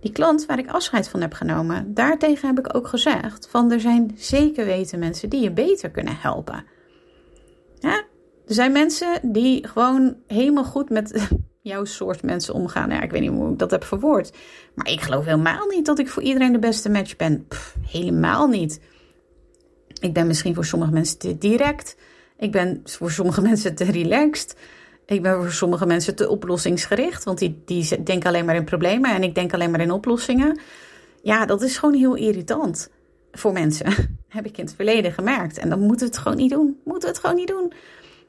Die 0.00 0.12
klant 0.12 0.46
waar 0.46 0.58
ik 0.58 0.70
afscheid 0.70 1.08
van 1.08 1.20
heb 1.20 1.32
genomen, 1.32 1.94
daartegen 1.94 2.48
heb 2.48 2.58
ik 2.58 2.76
ook 2.76 2.88
gezegd: 2.88 3.48
van 3.48 3.72
er 3.72 3.80
zijn 3.80 4.12
zeker 4.16 4.64
weten 4.64 4.98
mensen 4.98 5.28
die 5.28 5.40
je 5.40 5.52
beter 5.52 5.90
kunnen 5.90 6.16
helpen. 6.16 6.64
Ja? 7.78 8.04
Er 8.46 8.54
zijn 8.54 8.72
mensen 8.72 9.32
die 9.32 9.66
gewoon 9.68 10.16
helemaal 10.26 10.64
goed 10.64 10.90
met 10.90 11.28
jouw 11.62 11.84
soort 11.84 12.22
mensen 12.22 12.54
omgaan. 12.54 12.90
Ja, 12.90 13.02
ik 13.02 13.10
weet 13.10 13.20
niet 13.20 13.30
hoe 13.30 13.52
ik 13.52 13.58
dat 13.58 13.70
heb 13.70 13.84
verwoord. 13.84 14.32
Maar 14.74 14.90
ik 14.90 15.00
geloof 15.00 15.24
helemaal 15.24 15.66
niet 15.66 15.86
dat 15.86 15.98
ik 15.98 16.08
voor 16.08 16.22
iedereen 16.22 16.52
de 16.52 16.58
beste 16.58 16.90
match 16.90 17.16
ben. 17.16 17.46
helemaal 17.86 18.46
niet. 18.46 18.80
Ik 20.00 20.12
ben 20.12 20.26
misschien 20.26 20.54
voor 20.54 20.64
sommige 20.64 20.92
mensen 20.92 21.18
te 21.18 21.38
direct. 21.38 21.96
Ik 22.38 22.52
ben 22.52 22.80
voor 22.84 23.10
sommige 23.10 23.40
mensen 23.48 23.74
te 23.74 23.84
relaxed. 23.84 24.56
Ik 25.06 25.22
ben 25.22 25.36
voor 25.36 25.52
sommige 25.52 25.86
mensen 25.86 26.14
te 26.14 26.28
oplossingsgericht. 26.28 27.24
Want 27.24 27.38
die, 27.38 27.62
die 27.64 28.02
denken 28.02 28.28
alleen 28.28 28.44
maar 28.44 28.56
in 28.56 28.64
problemen. 28.64 29.14
En 29.14 29.22
ik 29.22 29.34
denk 29.34 29.54
alleen 29.54 29.70
maar 29.70 29.80
in 29.80 29.90
oplossingen. 29.90 30.60
Ja, 31.22 31.46
dat 31.46 31.62
is 31.62 31.76
gewoon 31.76 31.94
heel 31.94 32.14
irritant 32.14 32.90
voor 33.32 33.52
mensen. 33.52 33.86
Heb 34.28 34.46
ik 34.46 34.58
in 34.58 34.64
het 34.64 34.74
verleden 34.74 35.12
gemerkt. 35.12 35.58
En 35.58 35.68
dan 35.68 35.80
moeten 35.80 36.06
we 36.06 36.12
het 36.12 36.22
gewoon 36.22 36.38
niet 36.38 36.50
doen. 36.50 36.80
Moeten 36.84 37.08
we 37.08 37.14
het 37.14 37.24
gewoon 37.24 37.36
niet 37.36 37.48
doen. 37.48 37.72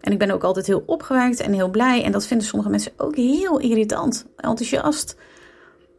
En 0.04 0.12
ik 0.12 0.20
ben 0.20 0.32
ook 0.32 0.44
altijd 0.44 0.68
heel 0.68 0.84
opgewekt 0.86 1.40
en 1.40 1.54
heel 1.54 1.70
blij. 1.70 2.04
En 2.04 2.12
dat 2.12 2.26
vinden 2.26 2.48
sommige 2.48 2.70
mensen 2.70 2.92
ook 2.98 3.16
heel 3.16 3.60
irritant, 3.60 4.26
enthousiast. 4.36 5.18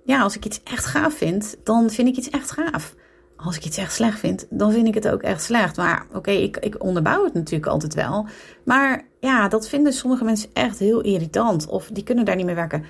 Ja, 0.04 0.22
als 0.22 0.36
ik 0.36 0.44
iets 0.44 0.60
echt 0.64 0.84
gaaf 0.84 1.14
vind, 1.14 1.56
dan 1.62 1.90
vind 1.90 2.08
ik 2.08 2.16
iets 2.16 2.30
echt 2.30 2.50
gaaf. 2.50 2.94
Als 3.36 3.56
ik 3.56 3.64
iets 3.64 3.76
echt 3.76 3.92
slecht 3.92 4.18
vind, 4.18 4.46
dan 4.50 4.72
vind 4.72 4.86
ik 4.86 4.94
het 4.94 5.08
ook 5.08 5.22
echt 5.22 5.42
slecht. 5.42 5.76
Maar 5.76 6.06
oké, 6.14 6.30
ik, 6.30 6.56
ik 6.56 6.82
onderbouw 6.82 7.24
het 7.24 7.34
natuurlijk 7.34 7.66
altijd 7.66 7.94
wel. 7.94 8.26
Maar 8.64 9.06
ja, 9.20 9.48
dat 9.48 9.68
vinden 9.68 9.92
sommige 9.92 10.24
mensen 10.24 10.50
echt 10.52 10.78
heel 10.78 11.00
irritant. 11.00 11.66
Of 11.66 11.88
die 11.92 12.04
kunnen 12.04 12.24
daar 12.24 12.36
niet 12.36 12.46
mee 12.46 12.54
werken. 12.54 12.84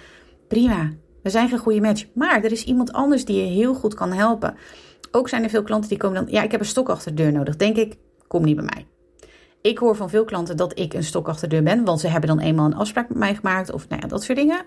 Prima, 0.49 0.90
we 1.23 1.30
zijn 1.30 1.49
geen 1.49 1.59
goede 1.59 1.80
match. 1.80 2.06
Maar 2.14 2.44
er 2.44 2.52
is 2.52 2.64
iemand 2.64 2.92
anders 2.92 3.25
die 3.25 3.37
je 3.37 3.50
heel 3.50 3.75
goed 3.75 3.94
kan 3.94 4.12
helpen. 4.12 4.56
Ook 5.11 5.28
zijn 5.28 5.42
er 5.42 5.50
veel 5.50 5.62
klanten 5.62 5.88
die 5.88 5.99
komen 5.99 6.25
dan... 6.25 6.33
Ja, 6.33 6.42
ik 6.42 6.50
heb 6.50 6.61
een 6.61 6.66
stok 6.66 6.88
achter 6.88 7.14
de 7.14 7.23
deur 7.23 7.33
nodig. 7.33 7.56
Denk 7.56 7.76
ik, 7.76 7.97
kom 8.26 8.44
niet 8.44 8.56
bij 8.56 8.64
mij. 8.64 8.87
Ik 9.64 9.78
hoor 9.78 9.97
van 9.97 10.11
veel 10.11 10.25
klanten 10.25 10.56
dat 10.56 10.78
ik 10.78 10.94
een 10.94 11.04
stok 11.04 11.28
achter 11.28 11.49
de 11.49 11.54
deur 11.54 11.64
ben, 11.64 11.85
want 11.85 12.00
ze 12.00 12.09
hebben 12.09 12.28
dan 12.28 12.40
eenmaal 12.40 12.66
een 12.66 12.75
afspraak 12.75 13.09
met 13.09 13.18
mij 13.18 13.35
gemaakt 13.35 13.73
of 13.73 13.88
nou 13.88 14.00
ja, 14.02 14.09
dat 14.09 14.23
soort 14.23 14.38
dingen. 14.38 14.64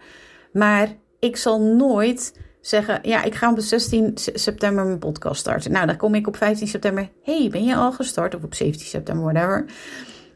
Maar 0.53 0.95
ik 1.19 1.37
zal 1.37 1.61
nooit 1.61 2.39
zeggen, 2.61 2.99
ja, 3.01 3.23
ik 3.23 3.35
ga 3.35 3.51
op 3.51 3.59
16 3.59 4.11
september 4.15 4.85
mijn 4.85 4.99
podcast 4.99 5.39
starten. 5.39 5.71
Nou, 5.71 5.85
dan 5.85 5.97
kom 5.97 6.15
ik 6.15 6.27
op 6.27 6.35
15 6.35 6.67
september, 6.67 7.09
hey, 7.23 7.49
ben 7.51 7.63
je 7.63 7.75
al 7.75 7.91
gestart? 7.91 8.35
Of 8.35 8.43
op 8.43 8.53
17 8.53 8.87
september, 8.87 9.33
whatever. 9.33 9.65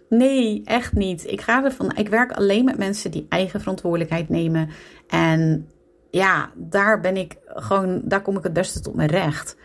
Nee, 0.10 0.62
echt 0.66 0.94
niet. 0.94 1.26
Ik 1.26 1.42
ga 1.42 1.64
ervan, 1.64 1.96
ik 1.96 2.10
werk 2.10 2.32
alleen 2.32 2.66
met 2.66 2.78
mensen 2.78 3.12
die 3.12 3.26
eigen 3.30 3.60
verantwoordelijkheid 3.60 4.30
nemen. 4.30 4.70
En 5.08 5.70
ja, 6.12 6.52
daar 6.56 7.00
ben 7.00 7.18
ik 7.18 7.38
gewoon, 7.46 8.02
daar 8.04 8.22
kom 8.22 8.38
ik 8.38 8.44
het 8.44 8.54
beste 8.54 8.80
tot 8.80 8.96
mijn 8.96 9.10
recht. 9.10 9.56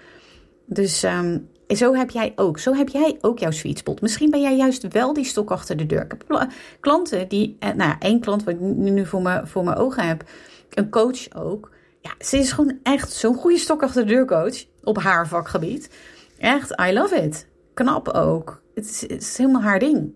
Dus 0.67 1.03
um, 1.03 1.49
zo 1.69 1.95
heb 1.95 2.11
jij 2.11 2.33
ook. 2.37 2.59
Zo 2.59 2.75
heb 2.75 2.89
jij 2.89 3.19
ook 3.21 3.39
jouw 3.39 3.51
sweet 3.51 3.79
spot. 3.79 4.01
Misschien 4.01 4.31
ben 4.31 4.41
jij 4.41 4.57
juist 4.57 4.89
wel 4.89 5.13
die 5.13 5.25
stok 5.25 5.51
achter 5.51 5.77
de 5.77 5.87
deur. 5.87 6.03
Ik 6.03 6.15
heb 6.29 6.49
klanten 6.81 7.29
die, 7.29 7.57
eh, 7.59 7.71
nou 7.71 7.95
één 7.99 8.21
klant 8.21 8.45
wat 8.45 8.55
ik 8.55 8.61
nu 8.61 9.07
voor 9.07 9.23
mijn, 9.23 9.47
voor 9.47 9.65
mijn 9.65 9.77
ogen 9.77 10.07
heb, 10.07 10.25
een 10.71 10.91
coach 10.91 11.35
ook. 11.35 11.71
ja, 12.01 12.11
ze 12.19 12.39
is 12.39 12.53
gewoon 12.53 12.79
echt 12.83 13.13
zo'n 13.13 13.35
goede 13.35 13.59
stok 13.59 13.83
achter 13.83 14.07
de 14.07 14.13
deurcoach 14.13 14.65
op 14.83 14.99
haar 14.99 15.29
vakgebied. 15.29 15.91
Echt, 16.39 16.81
I 16.81 16.93
love 16.93 17.17
it. 17.17 17.47
Knap 17.75 18.09
ook. 18.09 18.63
Het 18.75 18.85
is, 18.85 19.01
het 19.01 19.23
is 19.23 19.37
helemaal 19.37 19.63
haar 19.63 19.79
ding. 19.79 20.13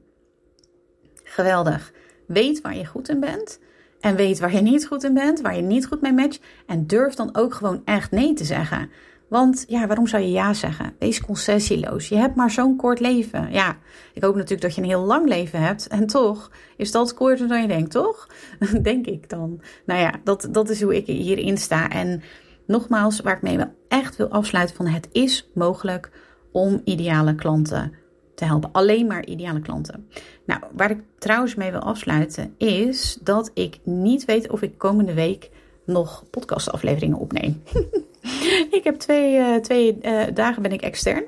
Geweldig. 1.24 1.92
Weet 2.26 2.60
waar 2.60 2.76
je 2.76 2.86
goed 2.86 3.08
in 3.08 3.20
bent. 3.20 3.58
En 4.00 4.16
weet 4.16 4.38
waar 4.38 4.54
je 4.54 4.60
niet 4.60 4.86
goed 4.86 5.04
in 5.04 5.14
bent, 5.14 5.40
waar 5.40 5.56
je 5.56 5.62
niet 5.62 5.86
goed 5.86 6.00
mee 6.00 6.12
matcht. 6.12 6.40
En 6.66 6.86
durf 6.86 7.14
dan 7.14 7.36
ook 7.36 7.54
gewoon 7.54 7.82
echt 7.84 8.10
nee 8.10 8.32
te 8.32 8.44
zeggen. 8.44 8.90
Want 9.30 9.64
ja, 9.68 9.86
waarom 9.86 10.06
zou 10.06 10.22
je 10.22 10.30
ja 10.30 10.54
zeggen? 10.54 10.92
Wees 10.98 11.20
concessieloos. 11.20 12.08
Je 12.08 12.16
hebt 12.16 12.34
maar 12.34 12.50
zo'n 12.50 12.76
kort 12.76 13.00
leven. 13.00 13.52
Ja, 13.52 13.76
ik 14.14 14.22
hoop 14.22 14.34
natuurlijk 14.34 14.62
dat 14.62 14.74
je 14.74 14.80
een 14.80 14.88
heel 14.88 15.04
lang 15.04 15.28
leven 15.28 15.62
hebt. 15.62 15.88
En 15.88 16.06
toch 16.06 16.50
is 16.76 16.90
dat 16.90 17.14
korter 17.14 17.48
dan 17.48 17.62
je 17.62 17.68
denkt, 17.68 17.90
toch? 17.90 18.28
Denk 18.82 19.06
ik 19.06 19.28
dan. 19.28 19.60
Nou 19.84 20.00
ja, 20.00 20.14
dat, 20.24 20.48
dat 20.50 20.68
is 20.68 20.82
hoe 20.82 20.96
ik 20.96 21.06
hierin 21.06 21.58
sta. 21.58 21.90
En 21.90 22.22
nogmaals, 22.66 23.20
waar 23.20 23.36
ik 23.36 23.42
mee 23.42 23.58
echt 23.88 24.16
wil 24.16 24.28
afsluiten 24.28 24.76
van 24.76 24.86
het 24.86 25.08
is 25.12 25.50
mogelijk 25.54 26.10
om 26.52 26.80
ideale 26.84 27.34
klanten 27.34 27.92
te 28.34 28.44
helpen. 28.44 28.72
Alleen 28.72 29.06
maar 29.06 29.26
ideale 29.26 29.60
klanten. 29.60 30.08
Nou, 30.46 30.60
waar 30.72 30.90
ik 30.90 31.00
trouwens 31.18 31.54
mee 31.54 31.70
wil 31.70 31.80
afsluiten 31.80 32.54
is 32.58 33.18
dat 33.22 33.50
ik 33.54 33.78
niet 33.84 34.24
weet 34.24 34.50
of 34.50 34.62
ik 34.62 34.78
komende 34.78 35.14
week 35.14 35.50
nog 35.84 36.24
podcastafleveringen 36.30 37.18
opneem. 37.18 37.62
ik 38.78 38.80
heb 38.84 38.94
twee, 38.94 39.38
uh, 39.38 39.56
twee 39.56 39.98
uh, 40.02 40.22
dagen 40.34 40.62
ben 40.62 40.72
ik 40.72 40.82
extern. 40.82 41.24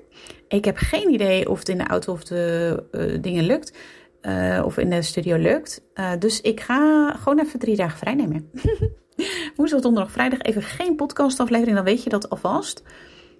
Ik 0.48 0.64
heb 0.64 0.76
geen 0.76 1.12
idee 1.12 1.48
of 1.48 1.58
het 1.58 1.68
in 1.68 1.78
de 1.78 1.86
auto 1.86 2.12
of 2.12 2.24
de 2.24 2.84
uh, 2.92 3.22
dingen 3.22 3.44
lukt. 3.44 3.72
of 4.64 4.78
in 4.78 4.90
de 4.90 5.02
studio 5.02 5.36
lukt. 5.36 5.82
dus 6.18 6.40
ik 6.40 6.60
ga 6.60 7.12
gewoon 7.12 7.38
even 7.38 7.58
drie 7.58 7.76
dagen 7.76 7.98
vrij 7.98 8.14
nemen. 8.14 8.50
Woensdag, 9.56 9.80
donderdag, 9.80 10.12
vrijdag 10.12 10.40
even 10.40 10.62
geen 10.62 10.96
podcastaflevering. 10.96 11.76
Dan 11.76 11.84
weet 11.84 12.02
je 12.02 12.10
dat 12.10 12.30
alvast. 12.30 12.82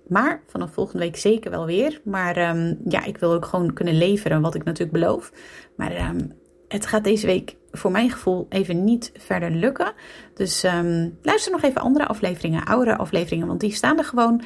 Maar 0.09 0.43
vanaf 0.47 0.73
volgende 0.73 1.05
week 1.05 1.17
zeker 1.17 1.51
wel 1.51 1.67
weer. 1.67 2.01
Maar 2.05 2.57
um, 2.57 2.79
ja, 2.85 3.05
ik 3.05 3.19
wil 3.19 3.33
ook 3.33 3.45
gewoon 3.45 3.73
kunnen 3.73 3.95
leveren 3.95 4.41
wat 4.41 4.55
ik 4.55 4.65
natuurlijk 4.65 4.99
beloof. 4.99 5.33
Maar 5.77 6.09
um, 6.09 6.33
het 6.73 6.87
gaat 6.87 7.05
deze 7.05 7.27
week 7.27 7.57
voor 7.71 7.91
mijn 7.91 8.11
gevoel 8.11 8.47
even 8.49 8.85
niet 8.85 9.13
verder 9.17 9.51
lukken. 9.51 9.93
Dus 10.35 10.65
um, 10.65 11.19
luister 11.23 11.53
nog 11.53 11.63
even 11.63 11.81
andere 11.81 12.07
afleveringen, 12.07 12.65
oudere 12.65 12.97
afleveringen, 12.97 13.47
want 13.47 13.61
die 13.61 13.75
staan 13.75 13.99
er 13.99 14.05
gewoon. 14.05 14.43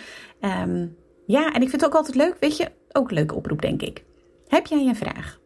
ja, 1.27 1.53
en 1.53 1.63
ik 1.63 1.69
vind 1.69 1.73
het 1.73 1.85
ook 1.85 1.95
altijd 1.95 2.17
leuk, 2.17 2.37
weet 2.41 2.57
je, 2.57 2.69
ook 2.93 3.09
een 3.09 3.15
leuke 3.15 3.35
oproep 3.35 3.63
denk 3.63 3.83
ik. 3.83 4.05
Heb 4.49 4.67
jij 4.67 4.87
een 4.87 4.97
vraag? 4.97 5.41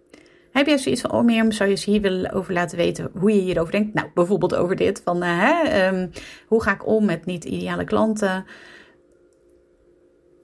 Heb 0.52 0.66
jij 0.66 0.78
zoiets 0.78 1.00
van, 1.00 1.12
oh 1.12 1.24
Mirjam, 1.24 1.52
zou 1.52 1.70
je 1.70 1.76
ze 1.76 1.90
hier 1.90 2.00
willen 2.00 2.32
over 2.32 2.52
laten 2.52 2.76
weten 2.76 3.10
hoe 3.18 3.34
je 3.34 3.40
hierover 3.40 3.72
denkt? 3.72 3.94
Nou, 3.94 4.08
bijvoorbeeld 4.14 4.54
over 4.54 4.76
dit, 4.76 5.00
van 5.04 5.22
uh, 5.22 5.28
hè, 5.42 6.06
hoe 6.46 6.62
ga 6.62 6.72
ik 6.72 6.86
om 6.86 7.04
met 7.04 7.24
niet-ideale 7.24 7.84
klanten? 7.84 8.44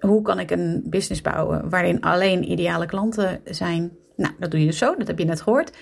hoe 0.00 0.22
kan 0.22 0.38
ik 0.38 0.50
een 0.50 0.82
business 0.86 1.22
bouwen 1.22 1.70
waarin 1.70 2.00
alleen 2.00 2.50
ideale 2.50 2.86
klanten 2.86 3.40
zijn? 3.44 3.96
Nou, 4.16 4.34
dat 4.38 4.50
doe 4.50 4.60
je 4.60 4.66
dus 4.66 4.78
zo, 4.78 4.96
dat 4.96 5.06
heb 5.06 5.18
je 5.18 5.24
net 5.24 5.40
gehoord. 5.40 5.72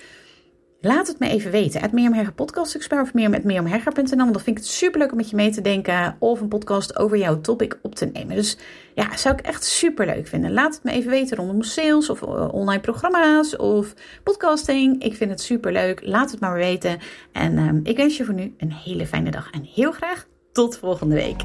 Laat 0.84 1.06
het 1.06 1.18
me 1.18 1.28
even 1.28 1.50
weten. 1.50 1.80
Het 1.80 1.92
Mirjam 1.92 2.12
Hegger 2.12 2.32
podcast 2.32 2.74
expert 2.74 3.02
of 3.02 3.14
meer 3.14 3.30
met 3.30 3.44
mirjamhegger.nl. 3.44 4.16
Want 4.16 4.32
dan 4.32 4.42
vind 4.42 4.56
ik 4.58 4.62
het 4.62 4.72
superleuk 4.72 5.10
om 5.10 5.16
met 5.16 5.30
je 5.30 5.36
mee 5.36 5.50
te 5.50 5.60
denken 5.60 6.16
of 6.18 6.40
een 6.40 6.48
podcast 6.48 6.98
over 6.98 7.16
jouw 7.16 7.40
topic 7.40 7.78
op 7.82 7.94
te 7.94 8.06
nemen. 8.06 8.36
Dus 8.36 8.56
ja, 8.94 9.16
zou 9.16 9.34
ik 9.34 9.46
echt 9.46 9.64
super 9.64 10.06
leuk 10.06 10.26
vinden. 10.26 10.52
Laat 10.52 10.74
het 10.74 10.82
me 10.82 10.90
even 10.90 11.10
weten 11.10 11.36
rondom 11.36 11.62
sales 11.62 12.10
of 12.10 12.22
eh, 12.22 12.54
online 12.54 12.80
programma's 12.80 13.56
of 13.56 13.94
podcasting. 14.22 15.02
Ik 15.02 15.14
vind 15.14 15.30
het 15.30 15.40
super 15.40 15.72
leuk. 15.72 16.00
Laat 16.02 16.30
het 16.30 16.40
maar 16.40 16.54
weten. 16.54 16.98
En 17.32 17.58
um, 17.58 17.80
ik 17.82 17.96
wens 17.96 18.16
je 18.16 18.24
voor 18.24 18.34
nu 18.34 18.54
een 18.58 18.72
hele 18.72 19.06
fijne 19.06 19.30
dag 19.30 19.50
en 19.50 19.62
heel 19.74 19.92
graag 19.92 20.26
tot 20.52 20.78
volgende 20.78 21.14
week. 21.14 21.44